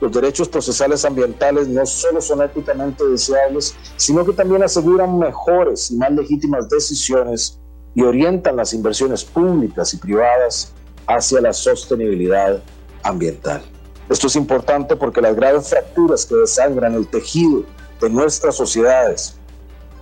[0.00, 5.96] Los derechos procesales ambientales no solo son éticamente deseables, sino que también aseguran mejores y
[5.96, 7.60] más legítimas decisiones
[7.96, 10.72] y orientan las inversiones públicas y privadas
[11.08, 12.62] hacia la sostenibilidad
[13.02, 13.62] ambiental.
[14.08, 17.64] Esto es importante porque las graves fracturas que desangran el tejido
[18.00, 19.34] de nuestras sociedades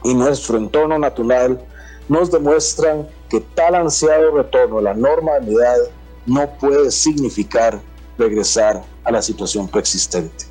[0.05, 1.61] y nuestro entorno natural
[2.09, 5.79] nos demuestran que tal ansiado retorno a la normalidad
[6.27, 7.81] no puede significar
[8.19, 10.45] regresar a la situación preexistente.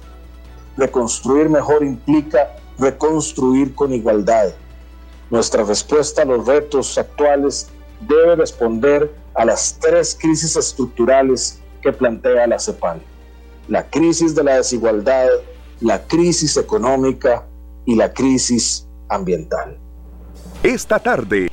[0.77, 4.53] Reconstruir mejor implica reconstruir con igualdad.
[5.29, 7.69] Nuestra respuesta a los retos actuales
[8.01, 13.01] debe responder a las tres crisis estructurales que plantea la CEPAL.
[13.67, 15.27] La crisis de la desigualdad,
[15.81, 17.45] la crisis económica
[17.85, 19.77] y la crisis ambiental.
[20.63, 21.49] Esta tarde.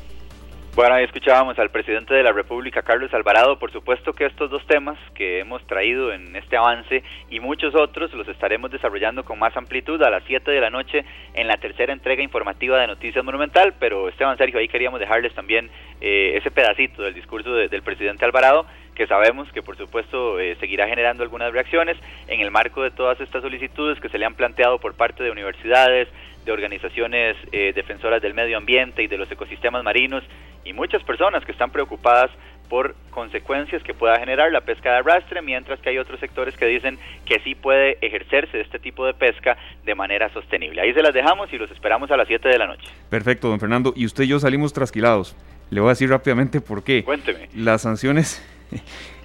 [0.75, 3.59] Bueno, ahí escuchábamos al presidente de la República, Carlos Alvarado.
[3.59, 8.11] Por supuesto que estos dos temas que hemos traído en este avance y muchos otros
[8.15, 11.05] los estaremos desarrollando con más amplitud a las 7 de la noche
[11.35, 13.75] en la tercera entrega informativa de Noticias Monumental.
[13.79, 15.69] Pero Esteban Sergio, ahí queríamos dejarles también
[16.01, 18.65] eh, ese pedacito del discurso del presidente Alvarado
[18.95, 21.97] que sabemos que por supuesto eh, seguirá generando algunas reacciones
[22.29, 25.31] en el marco de todas estas solicitudes que se le han planteado por parte de
[25.31, 26.09] universidades,
[26.45, 30.25] de organizaciones eh, defensoras del medio ambiente y de los ecosistemas marinos
[30.65, 32.31] y muchas personas que están preocupadas
[32.69, 36.65] por consecuencias que pueda generar la pesca de arrastre, mientras que hay otros sectores que
[36.65, 40.81] dicen que sí puede ejercerse este tipo de pesca de manera sostenible.
[40.81, 42.89] Ahí se las dejamos y los esperamos a las 7 de la noche.
[43.11, 43.93] Perfecto, don Fernando.
[43.95, 45.37] Y usted y yo salimos trasquilados.
[45.69, 47.05] Le voy a decir rápidamente por qué.
[47.05, 47.51] Cuénteme.
[47.55, 48.43] Las sanciones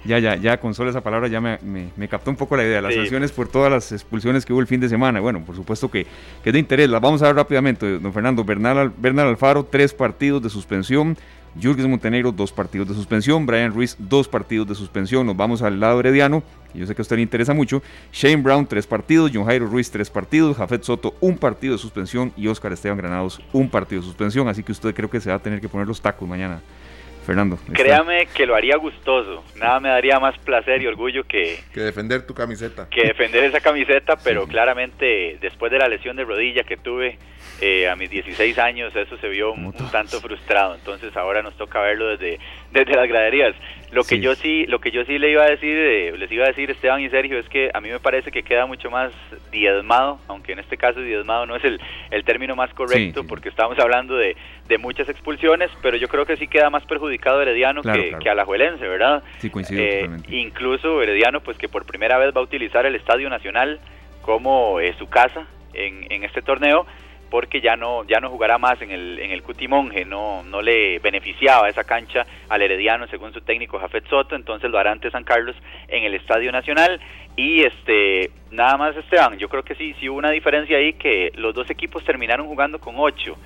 [0.04, 1.58] ya, ya, ya con solo esa palabra ya me,
[1.96, 2.80] me, captó un poco la idea.
[2.80, 5.20] Las sanciones por todas las expulsiones que hubo el fin de semana.
[5.20, 6.06] Bueno, por supuesto que,
[6.42, 6.88] que es de interés.
[6.88, 8.44] Las vamos a ver rápidamente, don Fernando.
[8.44, 11.16] Bernal, Bernal Alfaro, tres partidos de suspensión.
[11.60, 13.46] Jürgen Montenegro, dos partidos de suspensión.
[13.46, 15.26] Brian Ruiz, dos partidos de suspensión.
[15.26, 16.42] Nos vamos al lado herediano,
[16.74, 17.82] yo sé que a usted le interesa mucho.
[18.12, 19.30] Shane Brown, tres partidos.
[19.34, 20.56] John Jairo Ruiz, tres partidos.
[20.56, 22.32] Jafet Soto, un partido de suspensión.
[22.36, 24.48] Y Oscar Esteban Granados, un partido de suspensión.
[24.48, 26.60] Así que usted creo que se va a tener que poner los tacos mañana.
[27.28, 27.58] Fernando.
[27.74, 29.44] Créame que lo haría gustoso.
[29.56, 31.60] Nada me daría más placer y orgullo que...
[31.74, 32.88] Que defender tu camiseta.
[32.88, 37.18] Que defender esa camiseta, pero claramente después de la lesión de rodilla que tuve
[37.60, 40.74] eh, a mis 16 años, eso se vio un, tanto frustrado.
[40.74, 42.40] Entonces ahora nos toca verlo desde,
[42.70, 43.54] desde las graderías.
[43.90, 46.44] Lo que yo sí, lo que yo sí le iba a decir, eh, les iba
[46.44, 49.12] a decir Esteban y Sergio, es que a mí me parece que queda mucho más
[49.50, 53.78] diezmado, aunque en este caso diezmado no es el, el término más correcto, porque estamos
[53.78, 54.36] hablando de,
[54.68, 58.86] de, muchas expulsiones, pero yo creo que sí queda más perjudicado Herediano que, que Alajuelense,
[58.86, 59.22] ¿verdad?
[59.38, 63.30] Sí, coincido eh, Incluso Herediano, pues que por primera vez va a utilizar el Estadio
[63.30, 63.80] Nacional
[64.20, 66.86] como eh, su casa en, en este torneo
[67.30, 70.98] porque ya no ya no jugará más en el en el Cutimonje, no no le
[70.98, 75.24] beneficiaba esa cancha al Herediano según su técnico Jafet Soto, entonces lo hará ante San
[75.24, 75.56] Carlos
[75.88, 77.00] en el Estadio Nacional
[77.36, 81.32] y este nada más Esteban, yo creo que sí sí hubo una diferencia ahí que
[81.36, 83.36] los dos equipos terminaron jugando con ocho.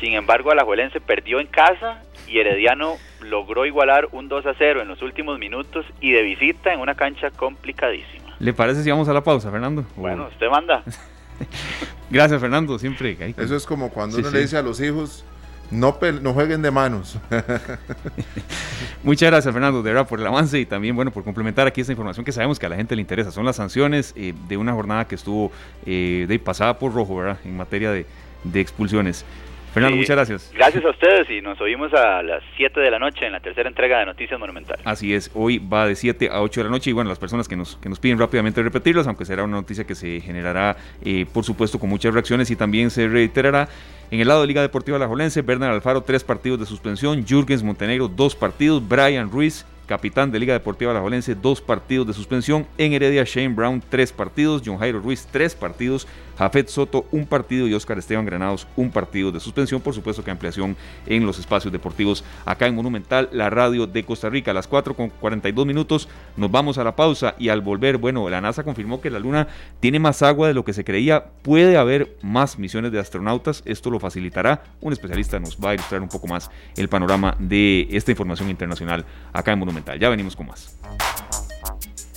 [0.00, 4.88] Sin embargo, Alajuelense perdió en casa y Herediano logró igualar un 2 a 0 en
[4.88, 8.36] los últimos minutos y de visita en una cancha complicadísima.
[8.38, 9.84] ¿Le parece si vamos a la pausa, Fernando?
[9.96, 10.84] Bueno, usted manda.
[12.10, 13.16] Gracias, Fernando, siempre.
[13.36, 15.24] Eso es como cuando uno le dice a los hijos,
[15.70, 17.18] no, no jueguen de manos.
[19.02, 21.92] Muchas gracias, Fernando, de verdad, por el avance y también, bueno, por complementar aquí esta
[21.92, 23.30] información que sabemos que a la gente le interesa.
[23.30, 25.52] Son las sanciones eh, de una jornada que estuvo
[25.84, 27.38] eh, de pasada por rojo, ¿verdad?
[27.44, 28.06] En materia de,
[28.44, 29.24] de expulsiones.
[29.72, 30.52] Fernando, muchas gracias.
[30.54, 33.68] Gracias a ustedes y nos oímos a las 7 de la noche en la tercera
[33.68, 34.78] entrega de Noticias Monumental.
[34.84, 37.48] Así es, hoy va de 7 a 8 de la noche y bueno, las personas
[37.48, 41.26] que nos, que nos piden rápidamente repetirlas, aunque será una noticia que se generará, eh,
[41.32, 43.68] por supuesto, con muchas reacciones y también se reiterará.
[44.10, 47.62] En el lado de Liga Deportiva La Jolense, Bernard Alfaro, tres partidos de suspensión, Jürgens
[47.62, 52.66] Montenegro, dos partidos, Brian Ruiz, capitán de Liga Deportiva La Jolense, dos partidos de suspensión.
[52.76, 54.62] En Heredia, Shane Brown, tres partidos.
[54.64, 56.06] John Jairo Ruiz, tres partidos.
[56.36, 57.66] Jafet Soto, un partido.
[57.66, 59.80] Y Oscar Esteban Granados, un partido de suspensión.
[59.80, 60.76] Por supuesto que ampliación
[61.06, 64.52] en los espacios deportivos acá en Monumental, la radio de Costa Rica.
[64.52, 67.34] A las 4 con 42 minutos nos vamos a la pausa.
[67.38, 69.48] Y al volver, bueno, la NASA confirmó que la Luna
[69.80, 71.24] tiene más agua de lo que se creía.
[71.42, 73.62] Puede haber más misiones de astronautas.
[73.64, 74.62] Esto lo facilitará.
[74.82, 79.06] Un especialista nos va a ilustrar un poco más el panorama de esta información internacional
[79.32, 79.77] acá en Monumental.
[79.98, 80.76] Ya venimos con más.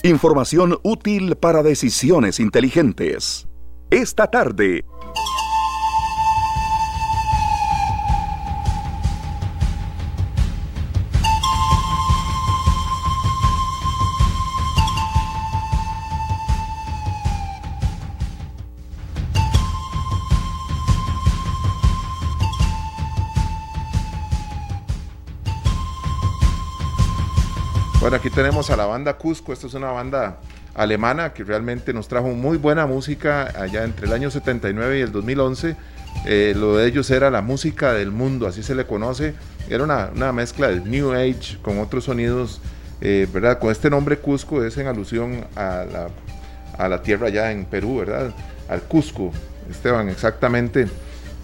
[0.02, 3.48] Información útil para decisiones inteligentes.
[3.90, 4.84] Esta tarde.
[28.12, 30.36] Bueno, aquí tenemos a la banda Cusco, esta es una banda
[30.74, 35.12] alemana que realmente nos trajo muy buena música allá entre el año 79 y el
[35.12, 35.76] 2011.
[36.26, 39.32] Eh, lo de ellos era la música del mundo, así se le conoce.
[39.70, 42.60] Era una, mezcla del New Age con otros sonidos,
[43.00, 43.58] eh, ¿verdad?
[43.58, 46.08] Con este nombre Cusco es en alusión a la,
[46.76, 48.34] a la tierra allá en Perú, ¿verdad?
[48.68, 49.32] Al Cusco,
[49.70, 50.86] Esteban, exactamente.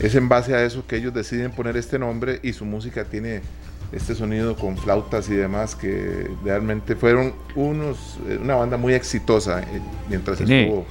[0.00, 3.40] Es en base a eso que ellos deciden poner este nombre y su música tiene
[3.92, 9.62] este sonido con flautas y demás que realmente fueron unos eh, una banda muy exitosa
[9.62, 10.84] eh, mientras estuvo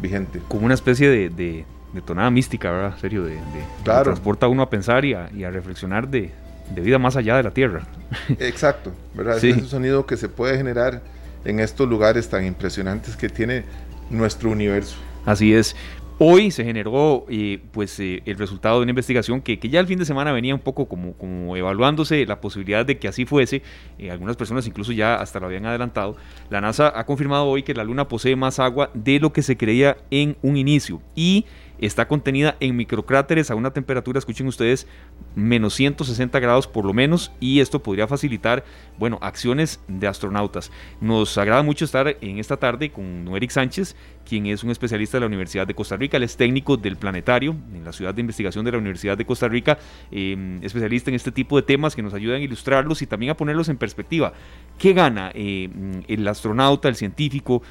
[0.00, 0.40] vigente.
[0.48, 1.64] Como una especie de, de,
[2.02, 2.98] tonada mística, ¿verdad?
[2.98, 3.38] Serio, de,
[3.84, 4.04] claro.
[4.04, 6.32] transporta a uno a pensar y a, reflexionar de,
[6.74, 7.82] vida más allá de la Tierra.
[8.38, 9.42] Exacto, ¿verdad?
[9.42, 11.02] Es un sonido que se puede generar
[11.44, 13.64] en estos lugares tan impresionantes que tiene
[14.08, 14.96] nuestro universo.
[15.26, 15.76] Así es.
[16.22, 19.98] Hoy se generó eh, pues eh, el resultado de una investigación que, ya el fin
[19.98, 23.62] de semana venía un poco como, evaluándose la posibilidad de que así fuese.
[23.98, 26.16] Eh, algunas personas incluso ya hasta lo habían adelantado.
[26.50, 29.56] La NASA ha confirmado hoy que la Luna posee más agua de lo que se
[29.56, 31.46] creía en un inicio y
[31.80, 34.86] está contenida en microcráteres a una temperatura, escuchen ustedes,
[35.34, 38.64] menos 160 grados por lo menos, y esto podría facilitar,
[38.98, 40.70] bueno, acciones de astronautas.
[41.00, 43.96] Nos agrada mucho estar en esta tarde con Eric Sánchez,
[44.28, 47.56] quien es un especialista de la Universidad de Costa Rica, él es técnico del planetario
[47.74, 49.78] en la ciudad de investigación de la Universidad de Costa Rica,
[50.10, 53.36] em, especialista en este tipo de temas que nos ayudan a ilustrarlos y también a
[53.36, 54.32] ponerlos en perspectiva.
[54.78, 55.68] ¿Qué gana eh,
[56.06, 57.62] el astronauta, el científico,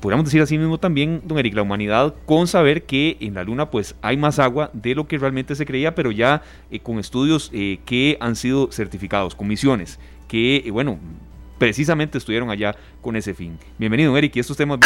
[0.00, 3.70] podríamos decir así mismo también, don Eric, la humanidad con saber que en la Luna
[3.70, 7.50] pues hay más agua de lo que realmente se creía, pero ya eh, con estudios
[7.52, 9.98] eh, que han sido certificados, con misiones
[10.28, 10.98] que, eh, bueno,
[11.58, 13.58] precisamente estuvieron allá con ese fin.
[13.78, 14.80] Bienvenido, don Eric, y estos temas,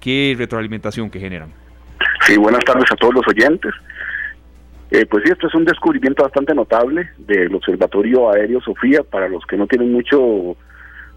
[0.00, 1.50] ¿qué, retroalimentación que generan?
[2.26, 3.72] Sí, buenas tardes a todos los oyentes.
[4.90, 9.56] pues sí, esto es un descubrimiento bastante notable del Observatorio Aéreo Sofía, para los que
[9.56, 10.56] no tienen mucho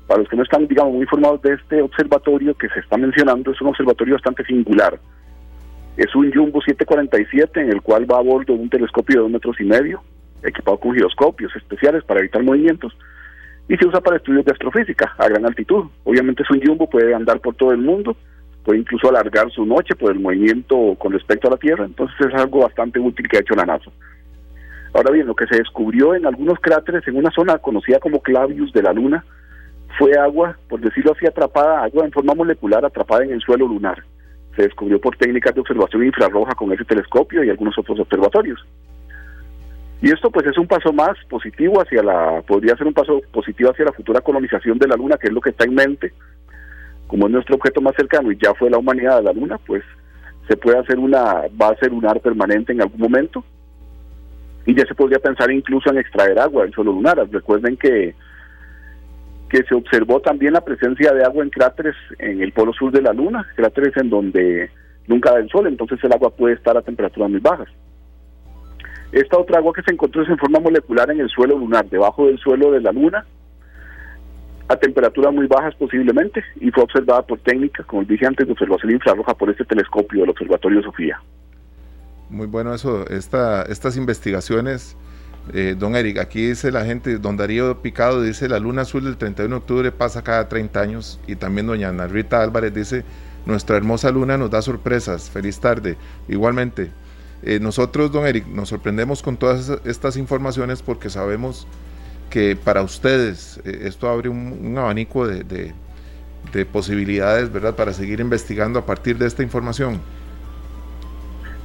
[0.07, 3.51] para los que no están, digamos, muy informados de este observatorio que se está mencionando,
[3.51, 4.99] es un observatorio bastante singular.
[5.95, 9.59] Es un Jumbo 747 en el cual va a bordo un telescopio de dos metros
[9.59, 10.01] y medio,
[10.43, 12.97] equipado con giroscopios especiales para evitar movimientos,
[13.69, 15.85] y se usa para estudios de astrofísica a gran altitud.
[16.03, 18.17] Obviamente es un Jumbo, puede andar por todo el mundo,
[18.63, 22.33] puede incluso alargar su noche por el movimiento con respecto a la Tierra, entonces es
[22.33, 23.91] algo bastante útil que ha hecho la NASA.
[24.93, 28.71] Ahora bien, lo que se descubrió en algunos cráteres en una zona conocida como Clavius
[28.73, 29.25] de la Luna,
[29.97, 34.03] fue agua, por decirlo así, atrapada, agua en forma molecular atrapada en el suelo lunar.
[34.55, 38.63] Se descubrió por técnicas de observación infrarroja con ese telescopio y algunos otros observatorios.
[40.01, 43.71] Y esto pues es un paso más positivo hacia la, podría ser un paso positivo
[43.71, 46.11] hacia la futura colonización de la Luna, que es lo que está en mente.
[47.07, 49.83] Como es nuestro objeto más cercano y ya fue la humanidad de la Luna, pues
[50.47, 53.45] se puede hacer una base lunar permanente en algún momento.
[54.65, 57.17] Y ya se podría pensar incluso en extraer agua del suelo lunar.
[57.31, 58.13] Recuerden que
[59.53, 63.03] que se observó también la presencia de agua en cráteres en el polo sur de
[63.03, 64.71] la Luna, cráteres en donde
[65.05, 67.67] nunca da el sol, entonces el agua puede estar a temperaturas muy bajas.
[69.11, 72.25] Esta otra agua que se encontró es en forma molecular en el suelo lunar, debajo
[72.25, 73.27] del suelo de la Luna,
[74.69, 78.93] a temperaturas muy bajas posiblemente, y fue observada por técnicas, como dije antes, de observación
[78.93, 81.21] infrarroja por este telescopio del Observatorio Sofía.
[82.31, 84.97] Muy bueno eso, esta, estas investigaciones
[85.51, 89.17] eh, don Eric, aquí dice la gente, don Darío Picado dice, la luna azul del
[89.17, 91.19] 31 de octubre pasa cada 30 años.
[91.27, 93.03] Y también doña Ana Rita Álvarez dice,
[93.45, 95.29] nuestra hermosa luna nos da sorpresas.
[95.29, 95.97] Feliz tarde.
[96.27, 96.91] Igualmente,
[97.43, 101.67] eh, nosotros, don Eric, nos sorprendemos con todas estas informaciones porque sabemos
[102.29, 105.73] que para ustedes eh, esto abre un, abanico de,
[106.53, 110.01] de posibilidades, ¿verdad?, para seguir investigando a partir de esta información.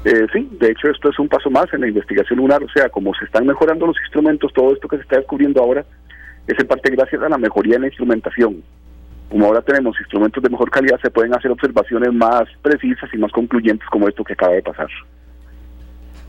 [0.05, 2.89] Eh, sí, de hecho esto es un paso más en la investigación lunar, o sea,
[2.89, 5.85] como se están mejorando los instrumentos, todo esto que se está descubriendo ahora
[6.47, 8.63] es en parte gracias a la mejoría en la instrumentación.
[9.29, 13.31] Como ahora tenemos instrumentos de mejor calidad, se pueden hacer observaciones más precisas y más
[13.33, 14.89] concluyentes como esto que acaba de pasar.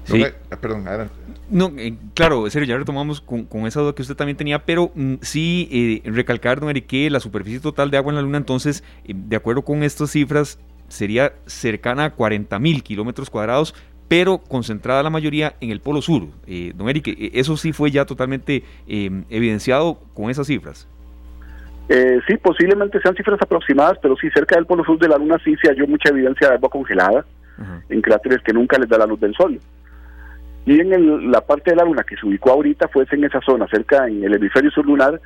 [0.03, 0.23] Sí.
[0.49, 1.13] Ah, perdón, adelante.
[1.49, 5.15] No, eh, claro, serio, ya retomamos con, esa duda que usted también tenía, pero mm,
[5.21, 5.69] sí
[6.05, 9.13] eh, recalcar, don Eric, que la superficie total de agua en la Luna, entonces, eh,
[9.15, 10.59] de acuerdo con estas cifras,
[10.89, 13.73] sería cercana a 40 mil kilómetros cuadrados,
[14.07, 16.23] pero concentrada la mayoría en el polo sur.
[16.47, 20.87] Eh, don Eric, eh, ¿eso sí fue ya totalmente em, evidenciado con esas cifras?
[21.87, 25.37] Eh, sí, posiblemente sean cifras aproximadas, pero sí, cerca del polo sur de la Luna
[25.43, 27.25] sí se halló mucha evidencia de agua congelada
[27.89, 29.59] en cráteres que nunca les da la luz del Sol.
[30.65, 33.67] Y en la parte de la Luna que se ubicó ahorita fue en esa zona,
[33.67, 35.19] cerca en el hemisferio sur lunar,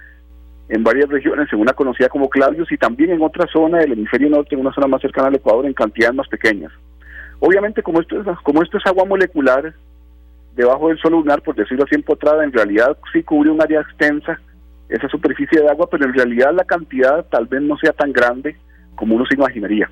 [0.69, 4.29] en varias regiones, en una conocida como Clavius y también en otra zona del hemisferio
[4.29, 6.71] norte, en una zona más cercana al Ecuador, en cantidades más pequeñas.
[7.39, 9.73] Obviamente, como esto es, como esto es agua molecular,
[10.55, 14.39] debajo del suelo lunar, por decirlo así, empotrada, en realidad sí cubre un área extensa
[14.89, 18.55] esa superficie de agua, pero en realidad la cantidad tal vez no sea tan grande
[18.95, 19.89] como uno se imaginaría.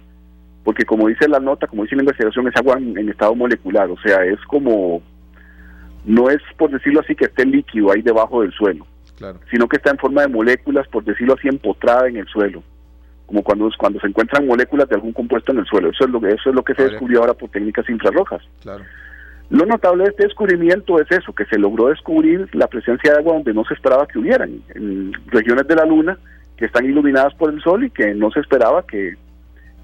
[0.63, 3.97] Porque como dice la nota, como dice la investigación, es agua en, estado molecular, o
[3.97, 5.01] sea, es como,
[6.05, 8.85] no es por decirlo así que esté líquido ahí debajo del suelo,
[9.49, 12.63] sino que está en forma de moléculas, por decirlo así, empotrada en el suelo
[13.31, 15.89] como cuando, cuando se encuentran moléculas de algún compuesto en el suelo.
[15.89, 18.43] Eso es lo que, eso es lo que se descubrió ahora por técnicas infrarrojas.
[19.49, 23.35] Lo notable de este descubrimiento es eso, que se logró descubrir la presencia de agua
[23.35, 26.17] donde no se esperaba que hubieran, en regiones de la Luna
[26.57, 29.15] que están iluminadas por el Sol y que no se esperaba que,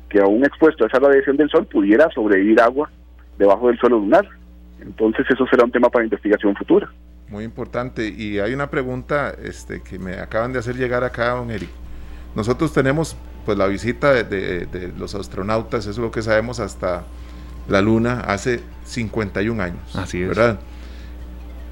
[0.09, 2.91] que aún expuesto a esa radiación del Sol pudiera sobrevivir agua
[3.37, 4.27] debajo del suelo lunar.
[4.81, 6.89] Entonces eso será un tema para investigación futura.
[7.29, 8.07] Muy importante.
[8.07, 11.69] Y hay una pregunta este, que me acaban de hacer llegar acá, don Eric.
[12.35, 13.15] Nosotros tenemos
[13.45, 17.05] pues la visita de, los astronautas, eso es lo que sabemos hasta
[17.69, 19.95] la Luna hace 51 años.
[19.95, 20.27] Así es.
[20.27, 20.59] ¿Verdad?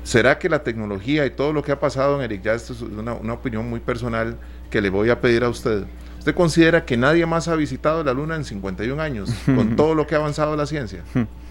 [0.03, 2.81] ¿Será que la tecnología y todo lo que ha pasado, don Eric, ya esto es
[2.81, 4.37] una, una, opinión muy personal
[4.69, 5.85] que le voy a pedir a usted?
[6.19, 10.07] ¿Usted considera que nadie más ha visitado la Luna en 51 años con todo lo
[10.07, 11.01] que ha avanzado la ciencia?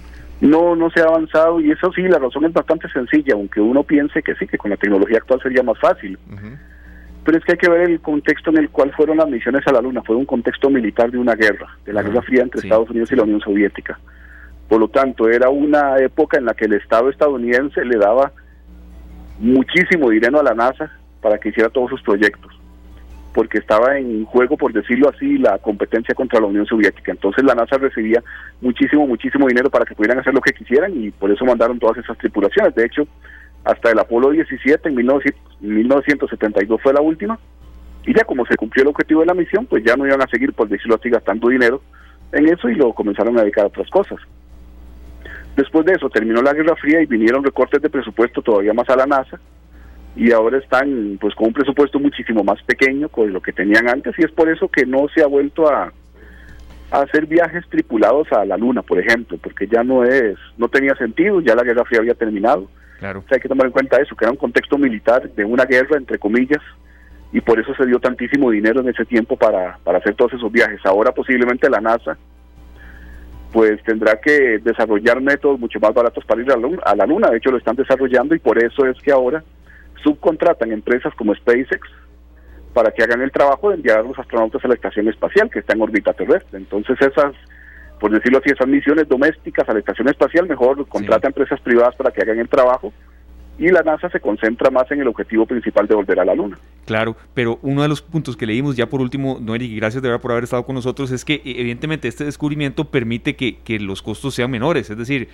[0.44, 3.82] No, no se ha avanzado y eso sí, la razón es bastante sencilla, aunque uno
[3.82, 6.18] piense que sí, que con la tecnología actual sería más fácil
[7.24, 9.72] pero es que hay que ver el contexto en el cual fueron las misiones a
[9.72, 10.02] la Luna.
[10.02, 13.16] Fue un contexto militar de una guerra, de la Guerra Fría entre Estados Unidos y
[13.16, 13.98] la Unión Soviética.
[14.68, 18.32] Por lo tanto, era una época en la que el Estado estadounidense le daba
[19.38, 20.90] muchísimo dinero a la NASA
[21.22, 22.53] para que hiciera todos sus proyectos,
[23.34, 27.10] porque estaba en juego, por decirlo así, la competencia contra la Unión Soviética.
[27.10, 28.22] Entonces la NASA recibía
[28.60, 31.98] muchísimo, muchísimo dinero para que pudieran hacer lo que quisieran y por eso mandaron todas
[31.98, 32.74] esas tripulaciones.
[32.76, 33.08] De hecho,
[33.64, 37.38] hasta el Apolo 17 en 1972 fue la última.
[38.06, 40.28] Y ya como se cumplió el objetivo de la misión, pues ya no iban a
[40.28, 41.82] seguir, por decirlo así, gastando dinero
[42.30, 44.18] en eso y lo comenzaron a dedicar a otras cosas.
[45.56, 48.96] Después de eso terminó la Guerra Fría y vinieron recortes de presupuesto todavía más a
[48.96, 49.40] la NASA
[50.16, 54.14] y ahora están pues con un presupuesto muchísimo más pequeño con lo que tenían antes
[54.18, 55.92] y es por eso que no se ha vuelto a,
[56.90, 60.94] a hacer viajes tripulados a la Luna, por ejemplo, porque ya no es no tenía
[60.94, 62.68] sentido, ya la Guerra Fría había terminado
[63.00, 63.24] Claro.
[63.30, 66.18] hay que tomar en cuenta eso, que era un contexto militar de una guerra, entre
[66.18, 66.62] comillas,
[67.32, 70.50] y por eso se dio tantísimo dinero en ese tiempo para, para hacer todos esos
[70.50, 70.80] viajes.
[70.84, 72.16] Ahora posiblemente la NASA
[73.52, 77.06] pues tendrá que desarrollar métodos mucho más baratos para ir a la, luna, a la
[77.06, 77.30] Luna.
[77.30, 79.44] De hecho, lo están desarrollando y por eso es que ahora
[80.04, 81.88] subcontratan empresas como SpaceX
[82.72, 85.58] para que hagan el trabajo de enviar a los astronautas a la estación espacial que
[85.58, 86.58] está en órbita terrestre.
[86.58, 87.34] Entonces esas
[88.00, 92.10] por decirlo así, esas misiones domésticas a la estación espacial, mejor contrata empresas privadas para
[92.10, 92.92] que hagan el trabajo
[93.58, 96.58] y la NASA se concentra más en el objetivo principal de volver a la Luna.
[96.86, 100.08] Claro, pero uno de los puntos que leímos ya por último, Noel, y gracias de
[100.08, 103.78] verdad por haber estado con nosotros, es que e, evidentemente este descubrimiento permite que, que
[103.78, 105.28] los costos sean menores, es decir,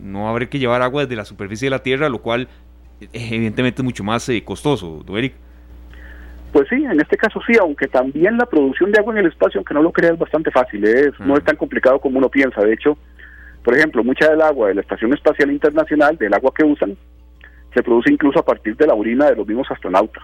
[0.00, 2.48] no habrá que llevar agua desde la superficie de la Tierra, lo cual
[3.12, 5.34] evidentemente es mucho más eh, costoso, ¿no, Eric?
[6.52, 9.58] Pues sí, en este caso sí, aunque también la producción de agua en el espacio,
[9.58, 12.60] aunque no lo creas, es bastante fácil, es, no es tan complicado como uno piensa.
[12.60, 12.98] De hecho,
[13.64, 16.96] por ejemplo, mucha del agua de la Estación Espacial Internacional, del agua que usan,
[17.72, 20.22] se produce incluso a partir de la orina de los mismos astronautas.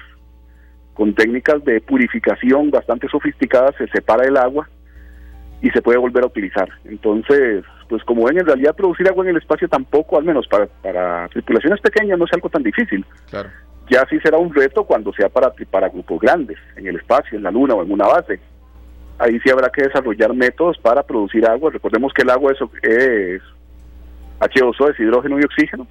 [0.92, 4.68] Con técnicas de purificación bastante sofisticadas se separa el agua
[5.60, 6.68] y se puede volver a utilizar.
[6.84, 10.66] Entonces, pues como ven, en realidad producir agua en el espacio tampoco, al menos para,
[10.66, 13.04] para tripulaciones pequeñas, no es algo tan difícil.
[13.30, 13.50] Claro.
[13.90, 17.44] Ya sí será un reto cuando sea para, para grupos grandes, en el espacio, en
[17.44, 18.38] la luna o en una base.
[19.18, 21.70] Ahí sí habrá que desarrollar métodos para producir agua.
[21.72, 23.42] Recordemos que el agua es, es
[24.38, 25.86] H2O, es hidrógeno y oxígeno.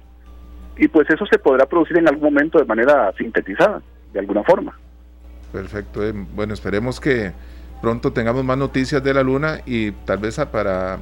[0.78, 4.78] Y pues eso se podrá producir en algún momento de manera sintetizada, de alguna forma.
[5.52, 6.06] Perfecto.
[6.06, 7.32] Eh, bueno, esperemos que
[7.80, 10.98] pronto tengamos más noticias de la luna y tal vez para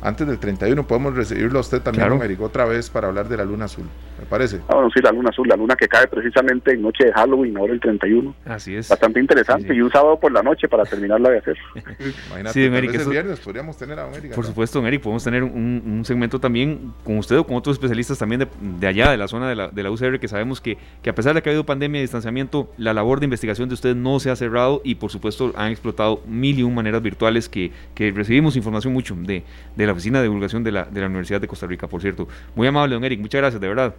[0.00, 2.44] antes del 31 podemos recibirlo a usted también, claro.
[2.44, 3.86] otra vez para hablar de la luna azul,
[4.18, 4.60] me parece.
[4.68, 7.56] Ah, bueno, sí, la luna azul, la luna que cae precisamente en noche de Halloween,
[7.56, 8.34] ahora el 31.
[8.44, 8.88] Así es.
[8.88, 11.56] Bastante interesante, y un sábado por la noche para terminarla de hacer.
[12.28, 14.34] Imagínate, sí, el viernes podríamos tener a América.
[14.34, 18.48] Por supuesto, Eric, podemos tener un, segmento también con usted o con otros especialistas también
[18.60, 21.14] de, allá, de la zona de la, de la UCR, que sabemos que, que a
[21.14, 24.20] pesar de que ha habido pandemia y distanciamiento, la labor de investigación de ustedes no
[24.20, 28.10] se ha cerrado y por supuesto han explotado mil y un maneras virtuales que, que
[28.10, 29.42] recibimos información mucho de,
[29.76, 32.28] de la Oficina de Divulgación de la, de la Universidad de Costa Rica, por cierto.
[32.54, 33.94] Muy amable, don Eric, muchas gracias, de verdad.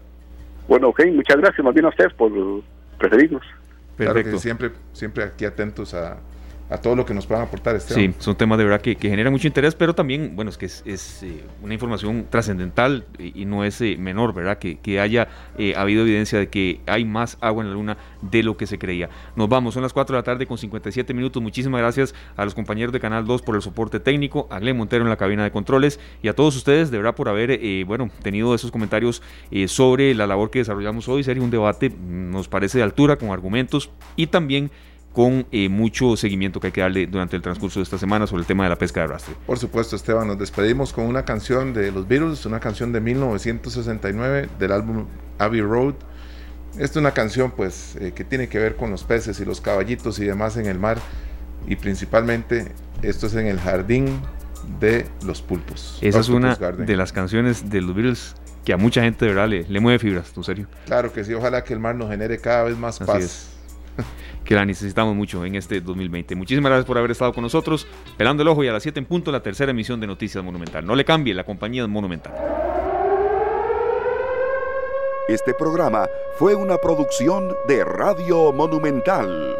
[0.70, 2.32] Bueno, ok, muchas gracias más bien a ustedes por
[3.00, 3.42] preferirnos.
[3.98, 4.38] Perfecto.
[4.38, 6.20] siempre, siempre aquí atentos a,
[6.70, 7.76] a todo lo que nos puedan aportar.
[7.76, 10.58] este Sí, son temas de verdad que, que generan mucho interés, pero también, bueno, es
[10.58, 14.60] que es, eh, una información trascendental y, no es eh, menor, ¿verdad?
[14.60, 18.44] Que, que haya eh, habido evidencia de que hay más agua en la luna de
[18.44, 19.10] lo que se creía.
[19.36, 21.42] Nos vamos, son las 4 de la tarde con 57 minutos.
[21.42, 25.04] Muchísimas gracias a los compañeros de Canal 2 por el soporte técnico, a Glen Montero
[25.04, 28.54] en la cabina de controles y a todos ustedes, de verdad, por haber, bueno, tenido
[28.54, 29.24] esos comentarios
[29.68, 31.24] sobre la labor que desarrollamos hoy.
[31.24, 34.70] Sería un debate, mm, nos parece de altura, con argumentos y también
[35.14, 38.42] con eh, mucho seguimiento que hay que darle durante el transcurso de esta semana sobre
[38.42, 39.36] el tema de la pesca de arrastre.
[39.46, 44.50] Por supuesto, Esteban, nos despedimos con una canción de los Beatles, una canción de 1969
[44.60, 45.06] del álbum
[45.40, 45.96] Abbey Road.
[46.74, 49.62] Esta es una canción pues eh, que tiene que ver con los peces y los
[49.62, 51.00] caballitos y demás en el mar
[51.68, 54.22] y principalmente esto es en el jardín
[54.80, 55.98] de los pulpos.
[56.02, 59.50] Esa es una de las canciones de los Beatles que a mucha gente de verdad
[59.50, 60.68] le, mueve fibras, ¿en serio?
[60.86, 63.59] Claro que sí, ojalá que el mar nos genere cada vez más paz
[64.50, 66.36] que la necesitamos mucho en este 2020.
[66.36, 67.86] Muchísimas gracias por haber estado con nosotros.
[68.18, 70.84] Pelando el ojo y a las 7 en punto la tercera emisión de Noticias Monumental.
[70.88, 72.34] No le cambie, la compañía Monumental.
[75.28, 76.08] Este programa
[76.40, 79.56] fue una producción de Radio Monumental.